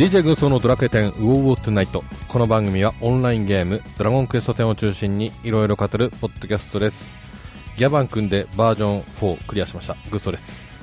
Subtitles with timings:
[0.00, 7.12] DJ 軍曹のドラクエ10ウォーウォートゥナイトこの番組はオンラインゲームドラゴンクエスト10を中心にいろいろ語るポッドキャストです。
[7.76, 9.94] ギャバン組んでバージョン4クリアしました。
[10.10, 10.74] グッソです。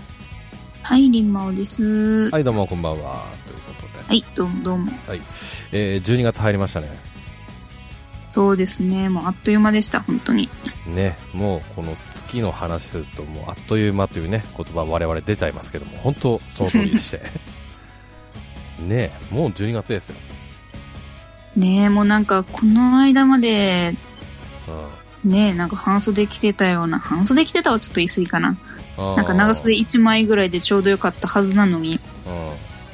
[0.83, 2.29] はい、リンマオです。
[2.29, 3.25] はいどうもこんばんは。
[3.47, 4.03] ということで。
[4.07, 4.91] はい、どうもどうも。
[5.07, 5.21] はい、
[5.71, 6.87] えー、12月入りましたね。
[8.29, 10.47] そうですね、もうあっという間でした、本当に。
[10.85, 17.21] ねもうこの月の話するともうあっという間というね言葉我々出ちゃいますけども本当その通りでして
[18.79, 20.15] ねもう12月ですよ、
[21.57, 23.95] ねえ、もうなんか、この間まで、
[25.23, 25.31] うん。
[25.31, 28.57] ねえ、なんか半袖着てたような、半袖着てたはちょっと言い過ぎかな。
[28.97, 31.99] なんか長袖1枚ぐらいでちょうどよかったはずなのに、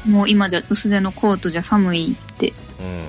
[0.08, 3.06] もう今じゃ薄手のコートじゃ寒いってうんうん。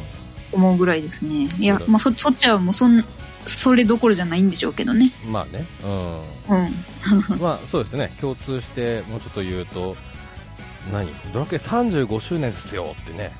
[0.52, 1.48] 思うぐらいですね。
[1.58, 1.92] いやそう、だ。
[1.92, 3.04] まあそ、そっちはもうそん、
[3.46, 5.12] それどころじゃないんでしょうけどね。
[5.27, 5.66] まあね。
[5.84, 6.56] うん。
[6.56, 6.74] うん。
[7.40, 8.10] まあそうですね。
[8.20, 9.96] 共通してもうちょっと言うと
[10.92, 11.08] 何？
[11.32, 13.32] ドラクエ35周年ですよってね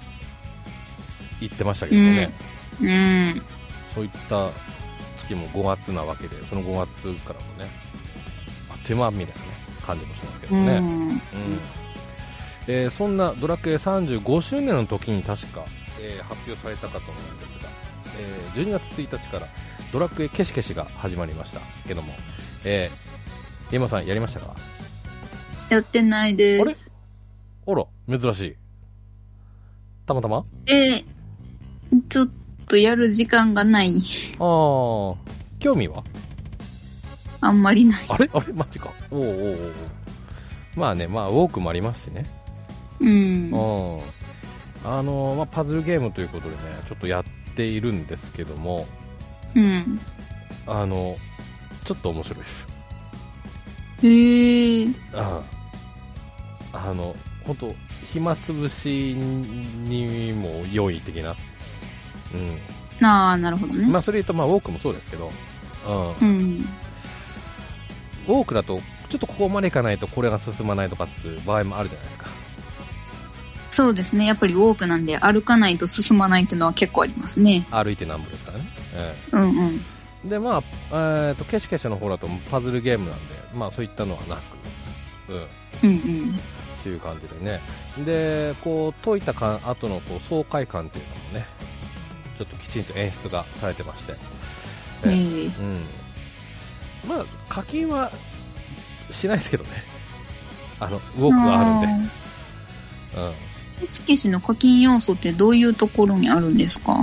[1.41, 2.31] 言ってましたけどね、
[2.81, 3.43] うん。
[3.95, 4.51] そういった
[5.19, 7.69] 月も5月なわけでその5月からもね
[8.71, 11.09] あっという間みたいなね感じもしますけどね、うん。
[11.09, 11.21] うん。
[12.67, 15.65] えーそんなドラクエ35周年の時に確か、
[16.01, 17.69] えー発表されたかと思うんですが、
[18.19, 19.49] えー12月1日から
[19.93, 22.15] ドラクエケシケシが始まりましたけども、
[22.65, 24.55] えー、山さんやりましたか？
[25.69, 26.91] やってないです。
[27.67, 27.87] あら、
[28.19, 28.57] 珍しい。
[30.07, 30.39] たまたま？
[30.39, 31.05] あえー
[32.09, 32.29] ちょっ
[32.67, 34.03] とやる時間がない。
[34.39, 35.17] あー、
[35.59, 36.03] 興味は？
[37.41, 38.05] あんまりない。
[38.09, 38.29] あれ？
[38.33, 38.53] あれ？
[38.53, 38.91] マジか。
[39.11, 39.59] おうおう
[40.77, 42.27] おまあね、まあ多くもありますしね。
[43.01, 43.57] うんう。
[43.57, 44.01] ん。
[44.85, 47.25] あのーまあパズルゲームということでね、ちょっとやっ
[47.55, 48.87] ているんですけども、
[49.55, 50.01] うん。
[50.67, 51.17] あの、
[51.85, 52.67] ちょっと面白いです。
[54.03, 54.89] へえ。
[55.15, 55.43] あ
[56.73, 57.15] ああの、
[57.47, 57.75] 本当
[58.13, 61.35] 暇つぶしにも良い的な。
[63.01, 63.07] うん。
[63.07, 63.89] ああ、なるほどね。
[63.89, 65.31] まあそれ言うと、まあ多くもそうですけど、
[66.21, 66.29] うん。
[66.29, 66.69] うん。
[68.27, 72.27] 多くだと、ちょっとここまでいかないとこれが進まないとかっていう場合もあるじゃないですか。
[73.71, 74.25] そうですね。
[74.25, 77.67] やっぱり多くなんで歩かないと進まないっていうのは結構ありますね。
[77.71, 78.65] 歩いてなんぼですからね。
[78.95, 79.85] えうんうん。
[80.27, 84.37] えで、まあ、えーと、ケシケシの方だとパズルゲームなんで、まあそういったのはな
[85.29, 86.41] く、うん、うんうん。
[86.85, 87.61] っていう感じでね。
[88.05, 91.47] で、こう、解いたか後のこう爽快感っていうのもね、
[92.37, 94.13] ちょっときちんと演出がされてまして。
[95.07, 95.81] ええええうん。
[97.09, 98.13] まあ、課金は
[99.11, 99.71] しないですけどね。
[100.79, 102.11] あの、ウォークがあるんで。
[103.17, 103.21] う
[103.81, 103.81] ん。
[103.81, 103.87] で。
[103.87, 106.97] スケシの課金要素ってどういうところにあるんですか？
[106.97, 107.01] 課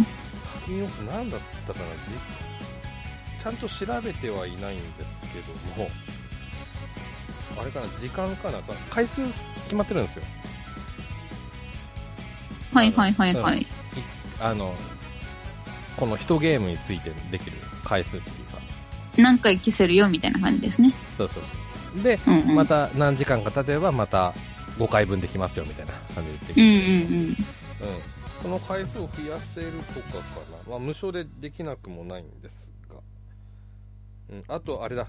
[0.68, 1.86] 金要素何だったかな？
[2.06, 5.90] じちゃんと調べてはいないんですけども
[7.60, 7.88] あれかな？
[8.00, 8.60] 時間かな？
[8.90, 9.22] 回数
[9.72, 10.24] 決まってるんですよ。
[12.74, 13.66] はいはいはいはい。
[14.42, 14.76] あの
[15.96, 17.56] この一ゲームについてできる
[17.86, 18.58] 回数っていうか。
[19.18, 20.94] 何回消せるよみたいな感じですね。
[21.18, 21.44] そうそう
[21.94, 22.04] そう。
[22.04, 22.56] で、うんうん。
[22.56, 24.34] また何時間か経てばまた
[24.78, 27.28] 5回分できますよみたいな感じでできうんる、うん。
[27.28, 27.36] うん。
[28.44, 32.96] この回数を増やせるとかかな、まあ、無償でできなくもないんですが、
[34.32, 35.08] うん、あとあれだ。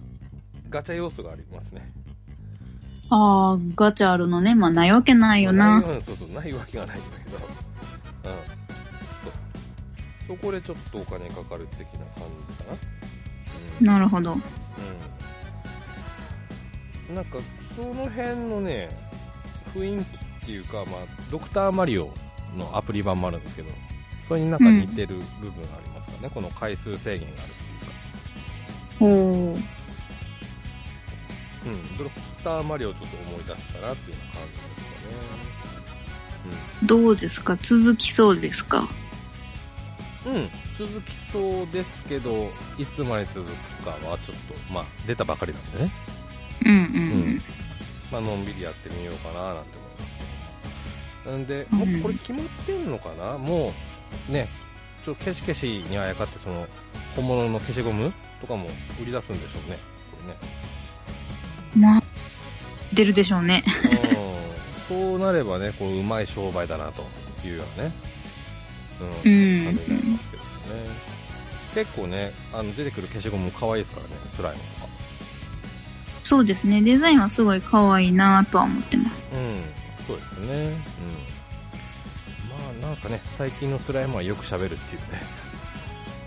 [0.70, 1.92] ガチャ要素がありますね。
[2.06, 2.11] うん。
[3.14, 4.54] ああ、ガチャあるのね。
[4.54, 5.76] まあないわけないよな。
[5.76, 7.36] うんそうそうないわけがないんだけど、
[10.30, 12.24] うん、そこでちょっとお金かかる的な感
[12.58, 12.78] じかな
[13.80, 14.32] うんなるほど。
[17.08, 17.36] うん、なんか
[17.76, 18.88] その辺のね
[19.74, 21.00] 雰囲気っていうか、まあ、
[21.30, 22.14] ドクターマリオ
[22.56, 23.68] のアプリ版もあるんですけど
[24.28, 27.64] それになんか似てる部分がありますかね、この回数制限があるって
[28.94, 29.62] いうか、おー。
[31.64, 31.98] うん、
[32.42, 34.60] ターマリオをちょっと思い出したなっていうような感じで
[36.82, 37.56] すどうですか？
[37.62, 38.82] 続きそうですか？
[38.82, 38.88] かね
[40.26, 45.92] うん、うん、続きそうですけどいつまで続くかはちょっとまあ出たばかりなんでね。
[46.64, 47.42] うんうん
[48.10, 50.16] まあのんびりやってみようかななんて思います
[51.24, 51.32] けど。
[51.32, 51.78] なんで、うん。
[51.78, 53.38] もうこれ決まってんのかな？
[53.38, 53.72] も
[54.28, 54.48] うね
[55.04, 56.68] ちょっと消し消しにあやかってその
[57.16, 58.66] 本物の消しゴムとかも
[59.00, 59.78] 売り出すんでしょうね。
[60.10, 60.38] これね。
[61.76, 61.82] うん。
[61.82, 62.01] ま
[62.92, 63.62] あ、出るでしょうね。
[64.06, 64.22] うん
[64.88, 67.02] そうなればねこううまい商売だなと
[67.46, 67.92] いうようなね
[69.24, 70.48] ううんん感じになりますけどね
[71.74, 74.92] 結構ねあの出てくる消しゴムも可愛いですからねスライムとか
[76.22, 76.80] そうですね。
[76.82, 79.16] デザインはすごい可愛いなとは思ってます。
[79.32, 79.56] うん、
[80.06, 80.54] そうですね。
[80.54, 80.72] うん。
[80.72, 80.80] ま
[82.70, 85.22] あ、なんですかね、最近のスライムはよく喋るっていうね、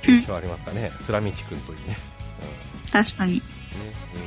[0.07, 1.97] うん印象ありますかね、スラミチ君というね。
[2.91, 3.33] 確かに。
[3.33, 3.39] うん。
[3.39, 3.43] ね、
[4.15, 4.21] うん。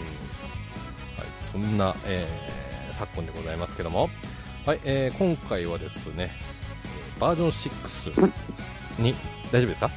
[1.52, 4.08] はい、そんな、えー昨今でございますけども、
[4.66, 6.32] はい、えー今回はですね、
[7.16, 8.32] えバージョン6
[9.02, 9.14] に、
[9.52, 9.90] 大丈夫ですか？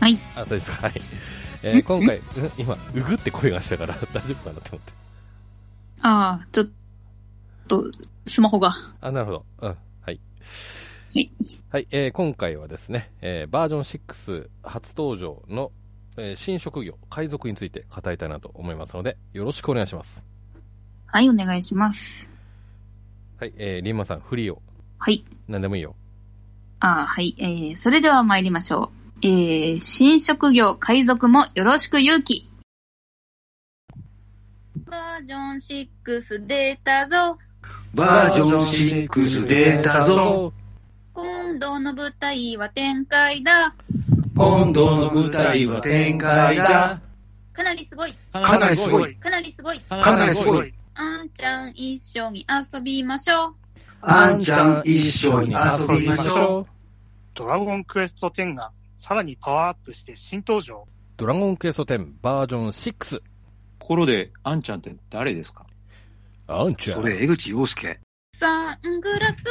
[0.00, 0.18] はい。
[0.34, 0.88] あ、大丈夫ですか？
[0.88, 1.02] はい。
[1.62, 4.92] えー今回、う ん今、うぐって声がしたから 大丈夫かなと思って。
[6.02, 6.68] ああ、ちょっ
[7.68, 7.84] と、
[8.24, 8.72] スマホが。
[9.00, 9.44] あ、なるほど。
[9.60, 9.68] うん。
[9.68, 9.76] はい。
[10.02, 10.10] は
[11.20, 11.30] い。
[11.70, 15.70] はい、えー今回はですね、えーバージョン6初登場の、
[16.16, 20.24] えー新職業、海賊について語りたいなと思いますので、よろしくお願いします。
[21.06, 22.28] はい、お願いします。
[23.38, 24.62] はい、えー、リンマさん、フリーを、
[24.98, 25.24] はい。
[25.46, 25.94] 何でもいいよ。
[26.80, 27.34] ああ、はい。
[27.38, 28.90] えー、それでは参りましょ
[29.22, 29.26] う。
[29.26, 32.48] えー、新職業海賊もよろしく勇気。
[34.86, 37.38] バージョン6出たぞ。
[37.94, 40.52] バージョン6出たぞ。
[41.14, 43.74] 今度の舞台は展開だ。
[44.36, 47.00] 今度の舞台は展開だ。
[47.54, 48.12] かなりすごい。
[48.32, 49.16] かなりすごい。
[49.16, 49.80] かなりすごい。
[49.80, 50.74] かなりすごい。
[50.94, 53.54] あんちゃん一緒に遊びましょう。
[54.02, 56.66] あんちゃん一緒に遊びましょう。
[57.32, 60.86] ドラゴンクエスト10がさらにパワーアップして新登場。
[61.16, 63.20] ドラゴンクエスト10バージョン6。
[63.20, 63.22] と
[63.78, 65.64] ころで、あんちゃんって誰ですか？
[66.46, 67.00] あんちゃん。
[67.00, 68.00] それ、江口洋介。
[68.34, 69.44] サングラス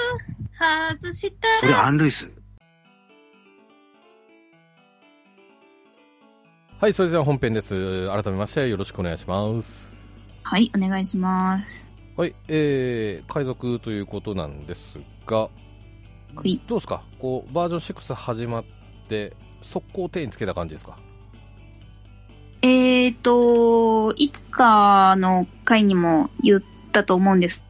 [0.99, 1.87] 外したそれ、ら。
[1.87, 2.29] アン・ルイス。
[6.77, 8.09] はい、それでは本編です。
[8.09, 9.89] 改めましてよろしくお願いします。
[10.43, 11.87] はい、お願いします。
[12.17, 15.49] はい、えー、海賊ということなんですが、
[16.43, 17.01] いどうですか？
[17.17, 18.63] こう、バージョン6始まっ
[19.07, 20.97] て、速攻手につけた感じですか？
[22.61, 27.63] えーと、いつかの回にも言ったと思うんです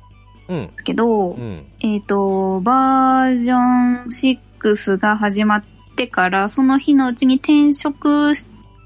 [0.47, 5.63] うん、けど、うん、えーと、バージョン6が始まっ
[5.95, 8.33] てから、その日のうちに転職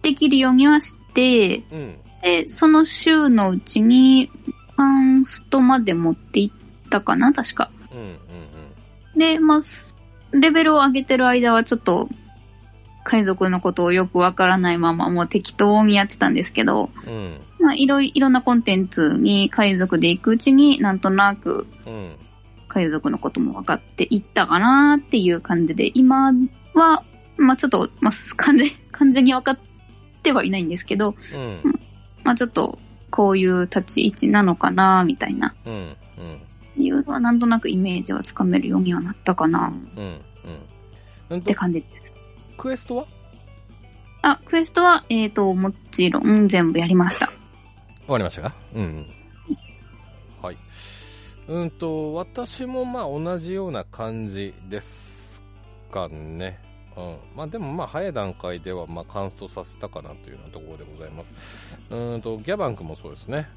[0.01, 4.31] できるようにはして、うん、で、その週のうちに、
[4.75, 7.69] ファンストまで持っていったかな確か。
[7.91, 9.95] うん、うん、で、まあ、す
[10.31, 12.09] レベルを上げてる間はちょっと、
[13.03, 22.15] 海賊のことをよくわからないままもう適当にやってたんですけど、うん、うん、まあ、いろいろんなコンテンツに海賊で行くうちになんとなくうん、
[22.67, 26.31] 海賊のことも分かっていったかなっていう感じで、今
[26.75, 27.03] は、
[27.35, 29.59] まあちょっと、まあ完全、完全に分かっ
[30.21, 31.61] てはいないんですけど、うん、
[32.23, 32.77] まあちょっと
[33.09, 35.73] こういう立ち位置なのかなみたいな、うん、
[36.17, 40.21] うん、いうのはなんとなくイメージはつかめるようにはなったかなうん、
[41.29, 41.39] うん。
[41.39, 42.13] って、感じです。
[42.57, 43.05] クエストは？
[44.21, 47.27] あ、クエストは、えっ、と、もちろん全部やりました。
[47.27, 47.35] 終
[48.07, 48.55] わりましたか？
[48.75, 49.07] うん、うん。
[50.41, 50.57] はい。
[51.47, 55.41] うんと、私もまあ同じような感じです
[55.91, 56.59] かね。
[56.99, 57.17] うん。
[57.35, 61.33] まあでもまあ早い段階ではまあカンストさせたかなというようなところでございます。
[61.89, 63.47] うんと、ギャバンクもそうですね。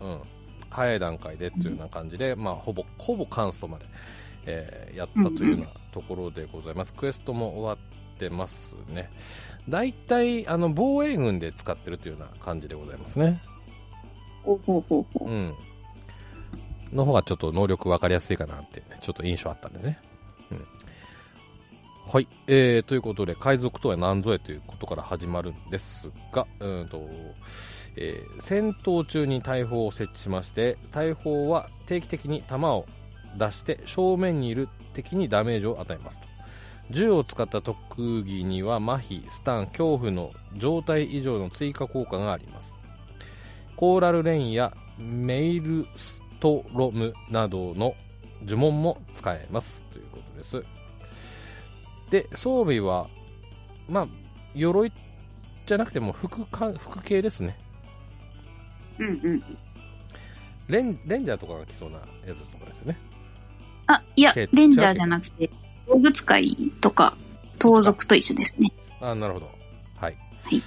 [0.00, 0.20] うん。
[0.68, 3.86] 早い段階でっていうような感じで、まあほぼ、ほぼカンストまで、
[4.46, 6.92] えーやったというようなところでございます。
[6.92, 9.10] クエストも終わってますね。
[9.68, 13.40] 大体、あの、防衛軍で使ってるというような感じでございますね。
[14.42, 15.54] ほうほうほうほうん。
[16.92, 19.98] の方がちょっと能力分かりやすいかなって、ね、ちょっと印象あったんでね。
[22.06, 22.28] はい。
[22.46, 27.08] えー、ということで、海賊とは何ぞやということから始まるんですが、うんと、
[27.96, 32.86] えー戦闘中に大砲を設置しまして、大砲は定期的に弾を
[33.38, 36.26] 出して正面にいる敵にダメージを与えますと。
[36.90, 42.76] 銃を使った特技には麻痺、スタン、恐怖の状態以上の追加効果があります。
[43.76, 47.94] コーラルレインやメイルストロムなどの
[48.44, 50.81] 呪文も使えますということです。
[52.12, 53.08] で、装備は、
[53.88, 54.08] まあ、
[54.54, 54.92] 鎧
[55.66, 57.58] じゃなくても服か服系ですね。
[58.98, 59.04] う。
[59.04, 59.42] うんうん。
[60.68, 62.98] レンレンジャーとかが来そうなやつとかですよね。
[63.86, 65.48] あ、いやけ、レンジャーじゃなくて、
[65.88, 67.16] 道具使いとか、
[67.58, 68.70] 盗賊と一緒ですね。
[69.00, 69.46] あなるほど。
[69.96, 70.16] はい。
[70.44, 70.62] はい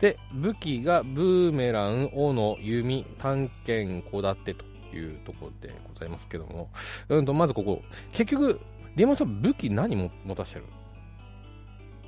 [0.00, 6.70] で、武器がブーメラン、斧、弓、探検、小立というところでございますけども、
[7.10, 8.58] うんと、まずここ、結局、
[8.96, 10.64] リーマンさん武器何も持たしてる？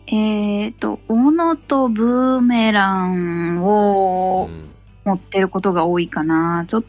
[0.06, 4.68] えっ、と、斧とブーメランうをん。
[5.04, 6.64] 持ってることが多いかな。
[6.66, 6.84] ちょっ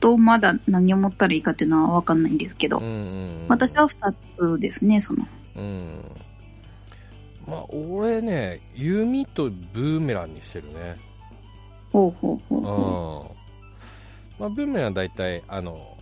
[0.00, 5.26] とまだ何を持ったらいいかっていうのはわかんないんですけど、うんうんうん、私は二つですね、その。
[5.56, 6.02] うん。
[7.46, 10.96] まあ、俺ね、弓とブーメランにしてるね。
[11.92, 13.36] ほうほうほううんほ。
[14.38, 15.98] まあ、ブーメランは大体、あの、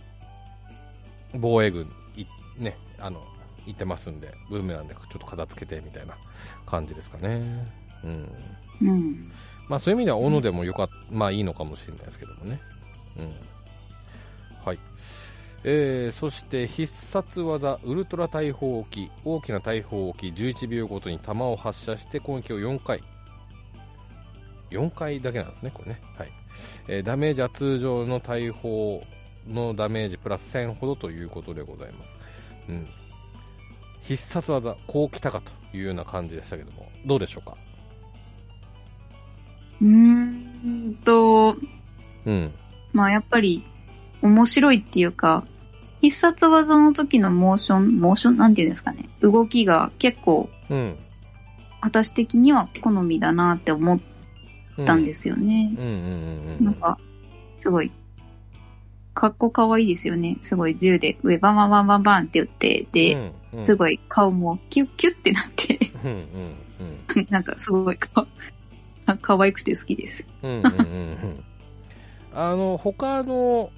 [1.33, 2.25] 防衛軍い、
[2.57, 3.23] ね、あの、
[3.71, 6.15] 行ってますんで、ブーメランでちょっと片付けてみたいな
[6.65, 7.67] 感じですかね。
[8.03, 8.09] うん。
[8.81, 8.85] う。
[8.85, 9.31] うん。
[9.67, 12.59] まあ、そういう意味では、斧でもよかっまあいいのかもしれないですけどもね。
[13.17, 13.33] うん。
[14.65, 14.79] はい。
[15.63, 23.03] えーそして必殺技ウルトラ大砲置き大きな大砲置き11秒ごとに弾を発射して攻撃を4回
[24.71, 26.31] 4回だけなんですねこれねはい、
[26.87, 29.03] えーダメージは通常の大砲
[29.47, 32.15] のダメージプラス1000ほどということでございます、
[32.69, 32.87] うん、
[34.01, 36.89] 必殺技こうきたかというような感じでしたけども。
[37.05, 37.55] どうでしょうか？
[39.81, 41.55] うーんと、
[42.25, 42.51] うん。
[42.93, 43.63] まあやっぱり
[44.21, 45.45] 面白いっていうか、
[46.01, 49.09] 必殺技の時のモーション、モーションなんていうんですかね。
[49.21, 50.95] 動きが結構うん。
[51.83, 53.99] 私的には好みだなって思っ
[54.85, 55.71] たんですよね。
[56.59, 56.99] なんか、
[57.57, 57.91] すごい、
[59.13, 60.37] かっこかわいいですよね。
[60.41, 63.65] すごい銃で上バンバンバンバンバンって打って、で、うんうん。
[63.65, 66.17] すごい顔もキュッキュッってなって、うんうん
[67.17, 67.27] うん。
[67.29, 68.25] なんかすごいか、
[69.21, 70.25] かわいくて好きです。
[70.41, 71.43] うんうんうんうん。
[72.33, 73.71] あの他の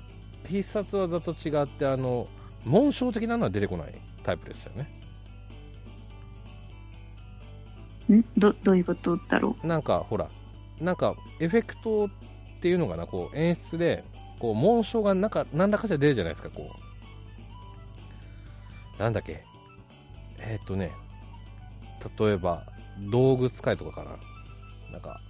[0.45, 2.27] 必殺技と違ってあの
[2.63, 3.99] 紋章的なのは出てこない？
[4.23, 5.01] タイプですよね。
[8.13, 8.23] ん？
[8.37, 10.29] ど、どういうことだろなんかほら
[10.79, 12.09] なんかエフェクトっ
[12.61, 13.07] ていうのかな？
[13.07, 14.03] こう演出で
[14.43, 16.69] こう紋章がなんか何らかしら出るじゃないですかこ
[18.97, 19.41] うなんだっけ
[20.37, 20.91] えーっとね
[22.19, 22.61] 例えば
[23.09, 24.17] 道具使いとかかな
[24.91, 25.21] なんか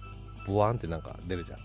[0.48, 1.58] ブワンってなんか出るじゃん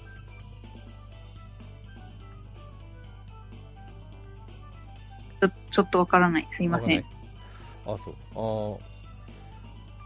[5.41, 6.48] うちょちょっとわからない。
[6.51, 7.00] すいません。
[7.88, 8.15] あ、そう。
[8.36, 8.79] あー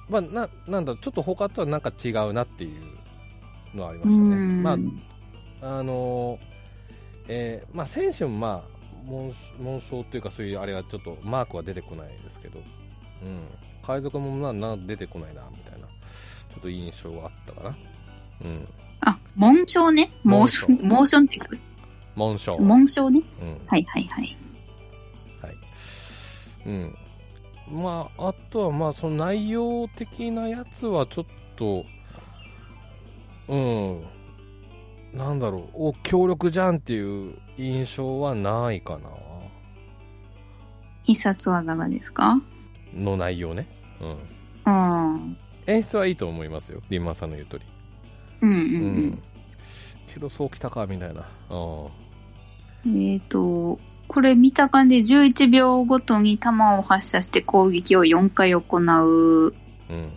[0.09, 2.83] まあ、な、なんだ、ちょっと他とはなんか違うなっていう
[3.75, 4.35] のはありまうしたね。
[4.35, 4.63] ん。
[4.63, 4.77] ま
[5.61, 6.52] あ、あのー
[7.27, 8.73] えーまあ、選手もまあ、
[9.05, 12.59] 紋紋章というかそういうあれはちょっとマークは出てこないですけど、
[13.21, 13.39] うん。
[13.85, 17.75] 海賊もまあな出てこないな、みたいな、ちょっと印象はあったかな。
[18.45, 18.67] うん。
[19.01, 20.11] あ、紋章ね？
[20.23, 21.59] モーション、モーションって言
[22.15, 22.55] 紋章。
[22.55, 22.61] う。
[22.61, 23.21] 紋章ね？
[23.41, 23.61] うん。
[23.67, 24.37] はいはいはい。
[25.41, 25.57] はい。
[26.65, 26.97] うん。
[27.69, 31.25] まあ、あとはまあ、その内容的なやつはちょっ
[31.55, 31.85] と、
[33.49, 34.03] うん、
[35.13, 39.09] なんだろう、お、強力じゃんっていう印象はないかな。
[41.03, 42.41] 必殺技がですか？
[42.95, 43.67] の内容ね。
[44.65, 44.73] うん。
[45.13, 45.37] うん。
[45.67, 46.81] 演出はいいと思いますよ。
[46.89, 47.65] リンマンさんの言う通り。
[48.41, 49.05] ううんうんうん。
[49.07, 49.23] ん。
[50.11, 51.21] けど、そうきたか、みたいな。
[51.49, 51.87] あ
[52.87, 59.55] えっ、と、これ見た感じで11秒ごとに弾を発射して攻撃を4回行う。
[59.89, 59.93] あ。
[59.93, 60.09] うん。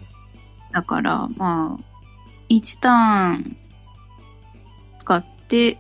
[0.73, 1.85] だから、まあ、
[2.49, 3.57] 1ターン
[5.47, 5.79] 使って、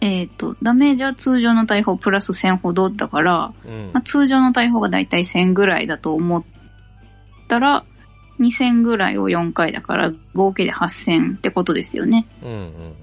[0.00, 4.02] えっ、と、ダメージは通常の大砲プラス1000ほどだから、うんまあ、。
[4.02, 6.44] 通常の大砲がだいたい1000ぐらいだと思っ
[7.48, 7.84] たら、
[8.38, 12.26] 2000ぐらいを4回だから、合計で8000ってことですよね。
[12.42, 12.94] うんうんうん。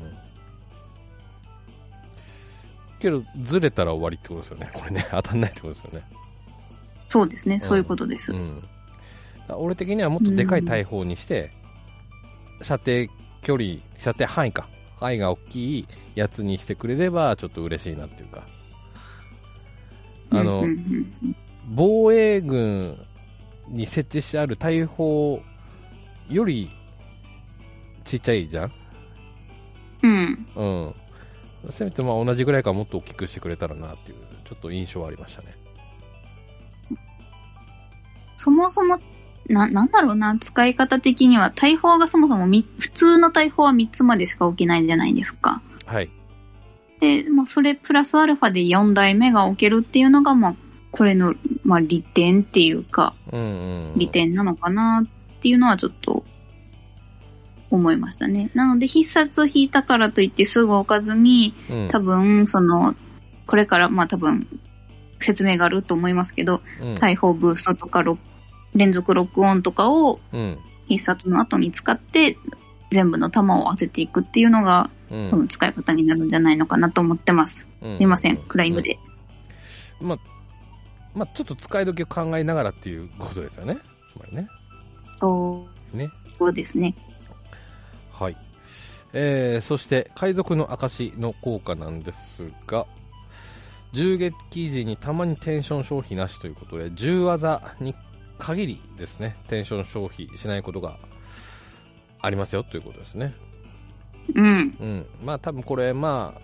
[2.99, 4.69] けど、ずれたら終わりってことですよね。
[4.73, 6.05] これね、 当たんないってことですよね。
[7.09, 7.59] そうですね。
[7.61, 8.31] そういうことです。
[8.31, 8.63] うん、
[9.49, 11.51] 俺的にはもっとでかい大砲にして、
[12.61, 13.07] 射程
[13.41, 14.67] 距離射程範囲か
[14.99, 18.43] 範囲が大きいやつにしてくれればちょっと嬉しいなっていうか。
[20.29, 20.63] あの、
[21.69, 22.97] 防衛軍
[23.69, 25.41] に設置してある大砲
[26.29, 26.69] より
[28.03, 28.71] ちっちゃいじゃん？
[30.03, 30.47] うん。
[30.55, 30.63] う
[31.69, 31.71] ん。
[31.71, 35.55] せめてまあ同じぐらいかもっと大きくしてくれたらなっていうちょっと印象はありましたね。
[38.35, 38.99] そもそも、
[39.49, 45.61] な、なんだろうな、使い方的には、大砲がそもそもみ、普通の大砲は3つまでしか置けないじゃないですか。
[45.85, 46.09] はい
[46.99, 50.55] で、まあ、それプラスアルファで4台目が置けるっていうのが、まあ、
[50.91, 56.23] これの、まあ、利点っていうか、うんうんうん利点なのかなっていうのはちょっと、
[57.69, 58.49] 思いましたね。
[58.53, 62.95] なので、必殺を引いたからといってすぐ置かずに、うん多分、その、
[63.45, 64.47] これから、まあ多分、
[65.19, 68.17] 説明があると思いますけど、うん大砲ブーストとかロッ
[68.77, 70.57] 連続ロックオンとかをうん
[70.87, 72.37] 必殺の後に使って
[72.91, 77.67] 全部の弾を当てていくっていうのがうん多分使い方になるんじゃないのかなと思ってます。
[77.81, 78.97] うんすいません、クライムで。
[79.99, 80.19] まあ、
[81.15, 83.77] まあ、ちょっと使い時を考えながらっていうことですよね。
[84.11, 84.47] つまりね。
[85.11, 86.09] そね。
[86.39, 86.95] うですね。
[88.11, 88.37] はい。
[89.13, 92.85] えー、そして、海賊の証の効果なんですが、
[93.93, 97.95] 銃撃時にたまにテンション消費なしということで、銃技に
[98.37, 100.97] 限りですね、テンション消費しないことが
[102.19, 103.33] ありますよということですね。
[104.35, 104.77] うん。
[104.79, 105.05] うん。
[105.23, 106.41] まあ、多分これ、まあ、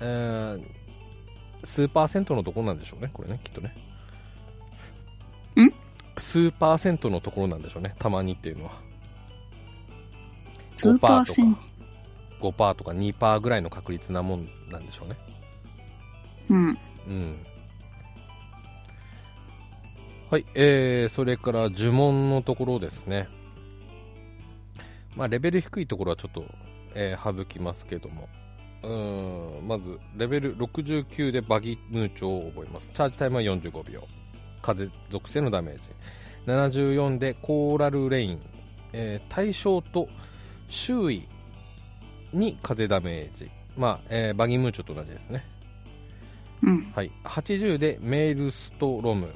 [0.00, 3.74] えー、数パーセントのところなんでしょうね、これね、きっとね。
[5.56, 5.72] ん？
[6.18, 8.72] 数パーセントのところなんでしょうね、たまにっていうのは。
[10.76, 11.60] 数パーセント
[12.40, 15.16] ？5%とか2%ぐらいの確率なもんなんでしょうね。
[16.50, 16.78] うん。
[17.08, 17.36] うん。
[20.28, 23.28] はい、えー、それから呪文のところですね。
[25.14, 26.44] まあ、レベル低いところはちょっと、
[26.96, 28.28] えー省きますけども。
[28.82, 32.90] うーん、まず、レベル69でバギムーチョを覚えます。
[32.92, 34.02] チャージタイムは45秒。
[34.62, 35.80] 風属性のダメージ。
[36.46, 38.40] 74でコーラルレイン。
[38.92, 40.08] えー対象と
[40.68, 41.28] 周囲
[42.32, 43.48] に風ダメージ。
[43.76, 45.44] まあ、えーバギムーチョと同じですね。
[46.64, 46.92] うん。
[46.96, 49.30] はい、80でメールストロム、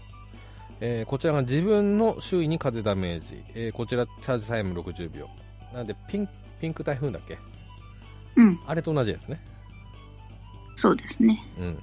[0.81, 5.29] えーこちらが自分の周囲に風ダメージ、えーこちらチャージタイム60秒。
[5.75, 6.29] なんでピン
[6.61, 7.39] ピンク台風だっけ？
[8.37, 8.59] うん。
[8.67, 9.41] あれと同じですね。
[10.77, 11.43] そうですね。
[11.59, 11.79] うん。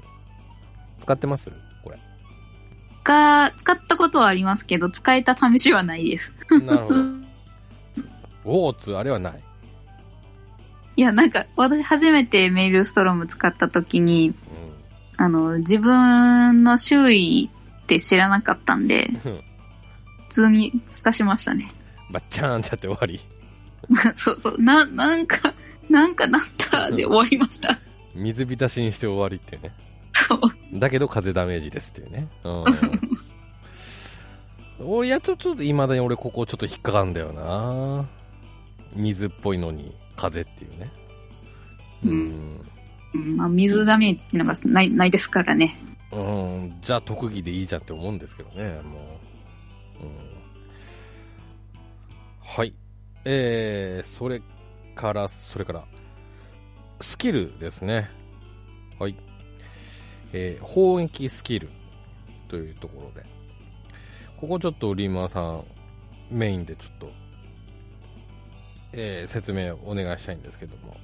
[1.02, 1.52] 使ってます？
[1.84, 2.00] これ。
[3.04, 6.34] が、使ったことはありますけど、使えた試しはないです。
[6.66, 7.00] なるほど。
[8.46, 9.44] ウォーツあれはない、
[10.96, 14.34] いや、なんか、私初めてメールストローム使った時に、
[15.18, 17.50] あの、自分の周囲
[17.88, 19.42] って知らなかったんで、うん、普
[20.28, 21.72] 通に透かしましたね。
[22.12, 23.22] バッチャーンってやって終わり。
[24.16, 25.54] そうそう、な、なんか、
[25.90, 27.80] なんかなったで終わりました。
[28.14, 29.72] 水浸しにして終わりっていうね。
[30.14, 30.40] そう。
[30.80, 32.28] だけど風ダメージですっていうね。
[32.44, 32.66] うん。
[34.86, 38.06] 俺やちょっと未だに俺ここちょっと引っかかんだよな。
[38.94, 40.92] 水っぽいのに風っていうね。
[42.04, 42.62] ううんん。
[43.14, 43.38] うん。
[43.38, 45.78] まあ、水ダメージっていうのがない、ないですからね。
[46.18, 46.22] う
[46.66, 49.20] ん、じゃあ特技でいいじゃんって思うんですけどね、も
[50.02, 50.04] う。
[50.04, 50.12] うん、
[52.42, 52.74] はい。
[53.26, 54.42] えー、それ
[54.96, 55.86] から、それから、
[57.02, 58.10] スキルですね。
[58.98, 59.16] はい。
[60.34, 61.70] えー、砲撃スキル
[62.48, 63.28] というところで。
[64.38, 65.66] ここちょっとリーマーさん
[66.30, 67.12] メインでちょっと、
[68.94, 70.96] えー、説明をお願いしたいんですけども。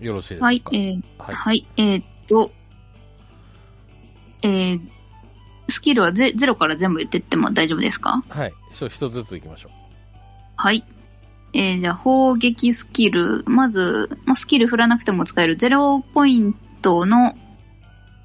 [0.00, 0.46] よろしいですか？
[0.46, 1.34] はい、えー、はい。
[1.34, 2.50] はい、えーっと、
[4.46, 4.80] えー、
[5.68, 8.22] スキルはゼゼロから全部言ってっても大丈夫ですか？
[8.28, 8.52] はい。
[8.72, 9.72] 一つずつ行きましょう。
[10.56, 10.84] はい。
[11.52, 13.42] えー、じゃあ、砲撃スキル。
[13.46, 17.32] まず、まあ、スキル振らなくても使えるゼロポイントの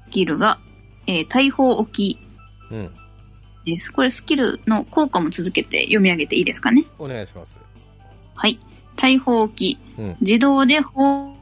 [0.08, 0.60] スキルが、
[1.06, 2.18] えー、大砲置き
[2.70, 2.90] うん。
[3.64, 3.92] です。
[3.92, 6.84] これスキルの効果も続けて読み上げていいですかね？
[6.98, 7.58] お願いします。
[8.34, 8.58] はい。
[8.96, 9.78] 大砲置き。
[9.98, 10.16] うん。
[10.20, 11.34] 自動で砲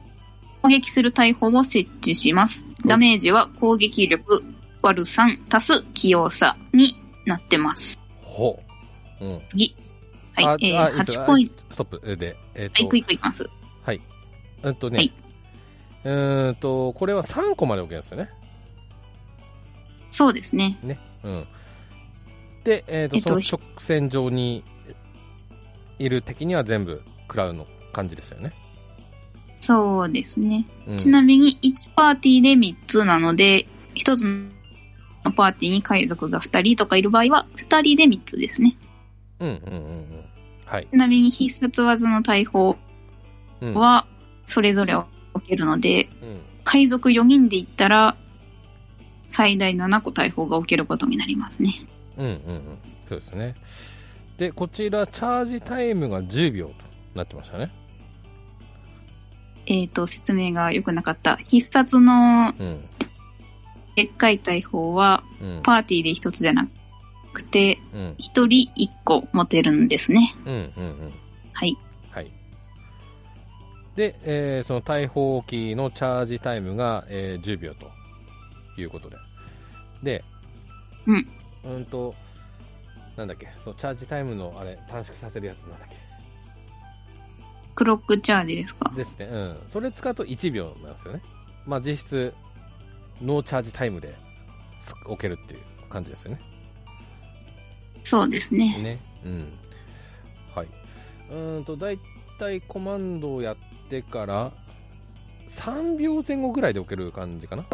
[0.67, 2.63] 撃する大砲を設置します。
[2.85, 4.43] ダメージは攻撃力
[4.81, 8.01] 割る3足す器用さになってます。
[8.21, 8.59] ほ
[9.19, 9.25] う。
[9.25, 9.41] うん。
[9.49, 9.75] 次。
[10.33, 10.45] はい。
[10.45, 11.55] あえー、あいいです8ポイント。
[11.71, 13.49] ストップで、えっ、はい、と、クイックいきます。
[13.83, 14.01] はい。
[14.63, 15.13] えっとね、はい
[16.03, 18.29] えーっと、これは3個まで OK ですよね。
[20.09, 20.77] そうですね。
[20.81, 20.99] ね。
[21.23, 21.47] うん。
[22.63, 24.63] で、えーっと、えっとその直線上に
[25.99, 28.53] いる敵には全部食らうの感じでしたよね。
[29.59, 30.65] そうですね。
[30.87, 34.49] うん、ちなみに1パーティーで3つなので、1つの
[35.29, 38.75] パーティーに海賊が2人とかいる場合は、2人で3つですね。
[39.39, 40.25] うんうんうんうん。
[40.65, 40.87] はい。
[40.89, 42.77] ちなみに必殺技の大砲
[43.61, 43.73] うん。
[43.75, 44.07] は、
[44.45, 45.07] それぞれ置
[45.45, 46.41] けるので、うん。
[46.63, 48.15] 海賊4人で行ったら、
[49.29, 51.85] 最大7個大砲が置けることになりますね。
[52.17, 52.77] うんうんうん。
[53.07, 53.55] そうですね。
[54.37, 56.73] で、こちら、チャージタイムが10秒と
[57.15, 57.71] なってましたね。
[59.67, 61.37] えっ、と、説明が良くなかった。
[61.37, 62.83] 必殺のうん。
[63.95, 65.23] でっかい大砲は、
[65.63, 66.67] パーティーで1つじゃな
[67.33, 68.01] くて、うん。
[68.13, 70.35] 1人1個持てるんですね。
[70.45, 70.59] うんうんう
[71.05, 71.13] ん。
[71.53, 71.77] はい。
[72.11, 72.31] はい。
[73.95, 77.91] で、えーその大砲機のチャージタイムが、えー10秒と
[78.79, 79.17] いうことで。
[80.03, 80.23] で、
[81.05, 81.27] うん。
[81.65, 82.15] うんと、
[83.17, 85.95] なんだっけ、そのチャージタイムのあれ、短縮させるやつなんだっけ
[87.75, 88.91] クロックチャージですか。
[88.95, 89.25] ですね。
[89.25, 89.57] うん。
[89.69, 91.21] それ使うと1秒なんですよね。
[91.65, 92.33] まあ実質、
[93.21, 94.15] ノーチャージタイムで
[94.81, 96.41] つ置けるっていう感じですよね。
[98.03, 98.77] そうですね。
[98.81, 98.99] ね。
[99.25, 99.53] うん。
[100.55, 100.67] はい。
[101.29, 101.99] うーんと、だい
[102.39, 103.57] たいコマンドをやっ
[103.89, 104.51] てから、
[105.49, 107.65] 3秒前後ぐらいで置ける感じかな。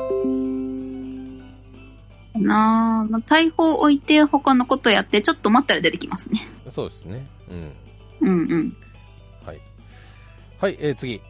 [2.36, 6.42] なあ、まあ、大砲置いて他のことやって、ちょっと待ったら出てきますね。
[6.70, 7.26] そうですね。
[7.50, 7.74] うん。
[8.22, 8.78] うんうん。
[9.46, 9.62] はい。
[10.60, 11.22] はい、えー、次。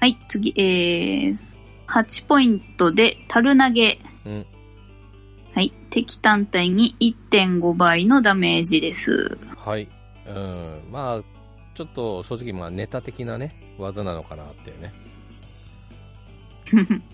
[0.00, 1.58] はい、次、えー、
[1.90, 3.98] 8ポイントで、樽投げ。
[4.24, 4.46] うん
[5.52, 9.36] はい、敵単体に1.5倍のダメージです。
[9.56, 9.88] はい。
[10.26, 10.82] うん。
[10.90, 11.22] まあ、
[11.74, 14.92] ちょっと正直、まあ、ネタ的なね、技なのかなってね、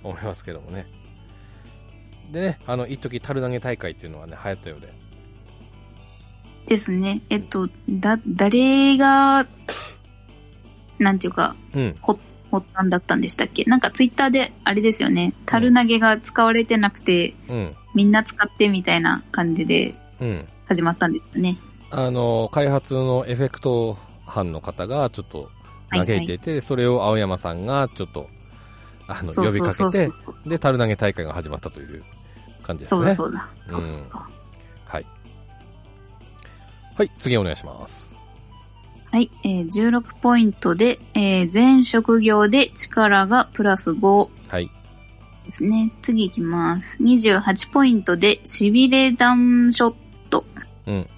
[0.03, 0.87] 思いますけどもね。
[2.31, 4.93] でね、あの、一時樽投げ大会っていうのはね、流行ったようで。
[6.67, 7.23] ですね。
[7.31, 9.47] えっと、だ、誰が、
[10.99, 11.97] なんていうか、うん。
[12.61, 13.65] 発端だったんでしたっけ？
[13.65, 15.33] なんかツイッターで、あれですよね。
[15.47, 17.77] 樽投げが使われてなくて、うん。
[17.95, 20.49] みんな使ってみたいな感じでうん。
[20.67, 21.59] 始まったんですよね。
[21.91, 25.51] あの、開発のエフェクト班の方がちょっと
[25.91, 28.29] 嘆いていて、それを青山さんがちょっと、
[29.07, 30.11] あの、呼びかけて
[30.45, 32.03] で、樽投げ大会が始まったという
[32.63, 32.99] 感じですね。
[32.99, 33.49] そうだそうだ。
[33.67, 34.23] そうそうそう。
[34.85, 35.07] はい。
[36.97, 38.13] はい、次お願いします。
[39.17, 44.71] はい、えー、16ポイントで、えー、全職業で力がプラス5はい。
[45.47, 45.91] ですね。
[46.03, 46.99] 次いきます。
[47.03, 49.95] 28ポイントで、しびれダンショッ
[50.29, 50.45] ト。
[50.87, 51.09] うん。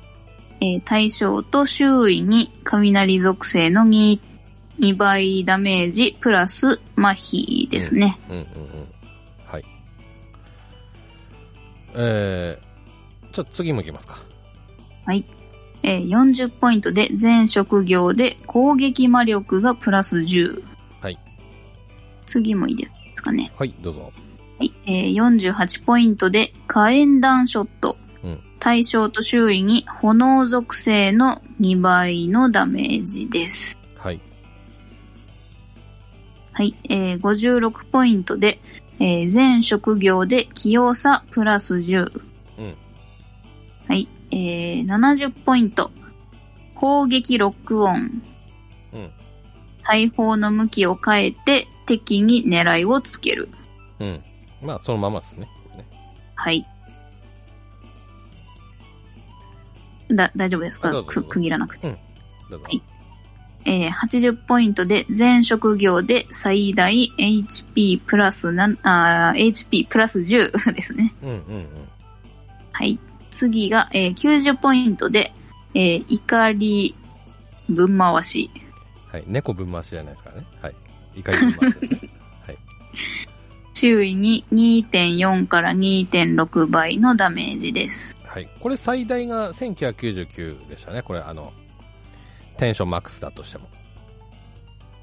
[0.61, 4.21] えー対象と周囲に雷属性の 2,
[4.79, 8.17] 2倍ダメージプラス麻痺ですね。
[8.29, 8.47] うんうんうん。
[9.45, 9.65] はい。
[11.97, 14.21] えー、ちょっと次もいきますか。
[15.05, 15.27] はい。
[15.83, 20.63] えー40ポイントで全職業で攻撃魔力がプラス10。
[21.01, 21.19] はい。
[22.27, 23.53] 次もいいですかね。
[23.57, 24.13] はい、どうぞ。
[24.59, 24.73] はい。
[24.87, 27.97] えー48ポイントで火炎弾ショット。
[28.25, 33.79] うん対象と周囲に炎属性の2倍のダメージです。
[33.97, 34.21] はい。
[36.53, 36.75] はい。
[36.89, 38.61] えー56ポイントで、
[38.99, 42.21] えー全職業で器用さプラス10。
[42.59, 42.75] うん。
[43.87, 44.09] はい。
[44.31, 45.91] えー70ポイント。
[46.75, 48.23] 攻撃ロックオン。
[48.93, 49.11] うん。
[49.85, 53.49] 大砲の向きを変えて敵に狙いをつける。
[54.01, 54.23] うん。
[54.63, 55.49] まあ、そのままですね。
[55.77, 55.85] ね
[56.35, 56.67] はい。
[60.11, 60.91] だ、大丈夫ですか？
[61.05, 61.89] く、区切らなくて。
[62.51, 62.65] どうぞ。
[62.65, 62.83] はい
[63.65, 71.13] えー80ポイントで全職業で最大 HP プラスな、あー HP プラス10ですね。
[71.23, 71.67] うんうんうん。
[72.73, 72.99] はい。
[73.39, 75.33] 次が、えー90ポイントで、
[75.73, 76.97] えー怒り
[77.69, 78.51] 分回し。
[79.13, 79.25] はい。
[79.29, 80.47] 猫分回しじゃないですからね。
[80.61, 80.75] はい。
[81.15, 82.11] 怒り分回しですね。
[82.47, 82.59] はい。
[83.75, 88.17] 周囲に2.4から2.6倍のダメージです。
[88.25, 88.49] はい。
[88.59, 91.03] これ最大が1999でしたね。
[91.03, 91.53] これ、あの、
[92.57, 93.69] テンションマックスだとしても。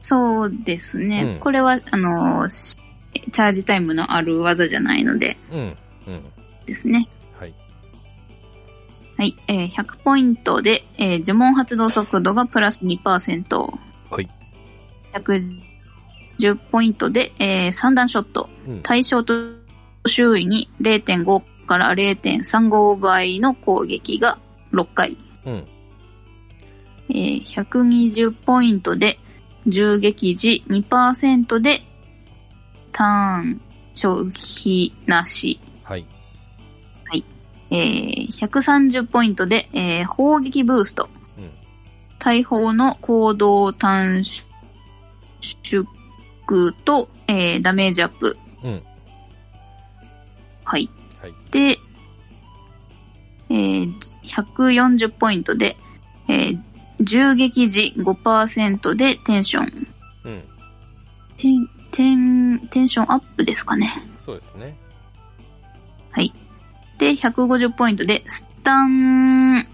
[0.02, 1.24] そうですね。
[1.24, 5.78] うんこれは、あのチャージタイムのある技じゃないのでうん。
[6.08, 6.24] うん。
[6.66, 7.08] ですね。
[9.18, 9.26] はい。
[9.26, 9.36] はい。
[9.48, 13.80] えー100ポイントで、えー呪文発動速度がプラス2%。
[14.10, 14.30] はい。
[15.14, 18.50] 110ポイントで、えー3段ショット。
[18.68, 18.82] うん。
[18.82, 19.34] 対象と
[20.06, 24.38] 周囲に0.5から0.35倍の攻撃が
[24.72, 25.18] 6回。
[25.46, 25.68] うん。
[27.10, 29.20] えー120ポイントで
[29.68, 31.82] 銃撃時2%で
[32.92, 33.62] ターン
[33.94, 35.60] 消費なし。
[37.76, 37.88] はい。
[37.88, 41.10] えー130ポイントで、えー砲撃ブースト。
[41.38, 41.52] うん。
[42.20, 45.86] 大砲の行動短縮
[46.86, 48.38] と、えーダメージアップ。
[48.64, 48.82] うん。
[50.64, 50.90] はい。
[51.22, 51.34] はい。
[51.52, 51.78] で、
[53.50, 53.94] えー
[54.26, 55.78] 140ポイントで、
[56.28, 56.60] えー
[57.02, 59.88] 銃撃時5%でテンション。
[60.24, 60.44] うん。
[61.38, 63.92] テン、テン、テンションアップですかね。
[64.18, 64.78] そうですね。
[66.12, 66.34] はい。
[66.98, 69.68] で、150ポイントで、スタン、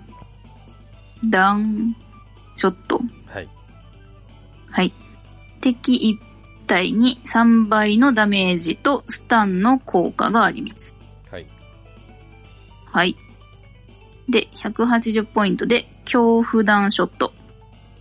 [1.26, 1.96] ダン、
[2.56, 3.02] ショット。
[3.28, 3.50] はい。
[4.70, 4.94] はい。
[5.62, 6.20] 敵一
[6.68, 10.96] 体に3倍のダメージとスタンの効果があります。
[11.30, 11.48] はい。
[12.86, 13.16] はい。
[14.30, 17.34] で、180ポイントで、恐怖弾ショット。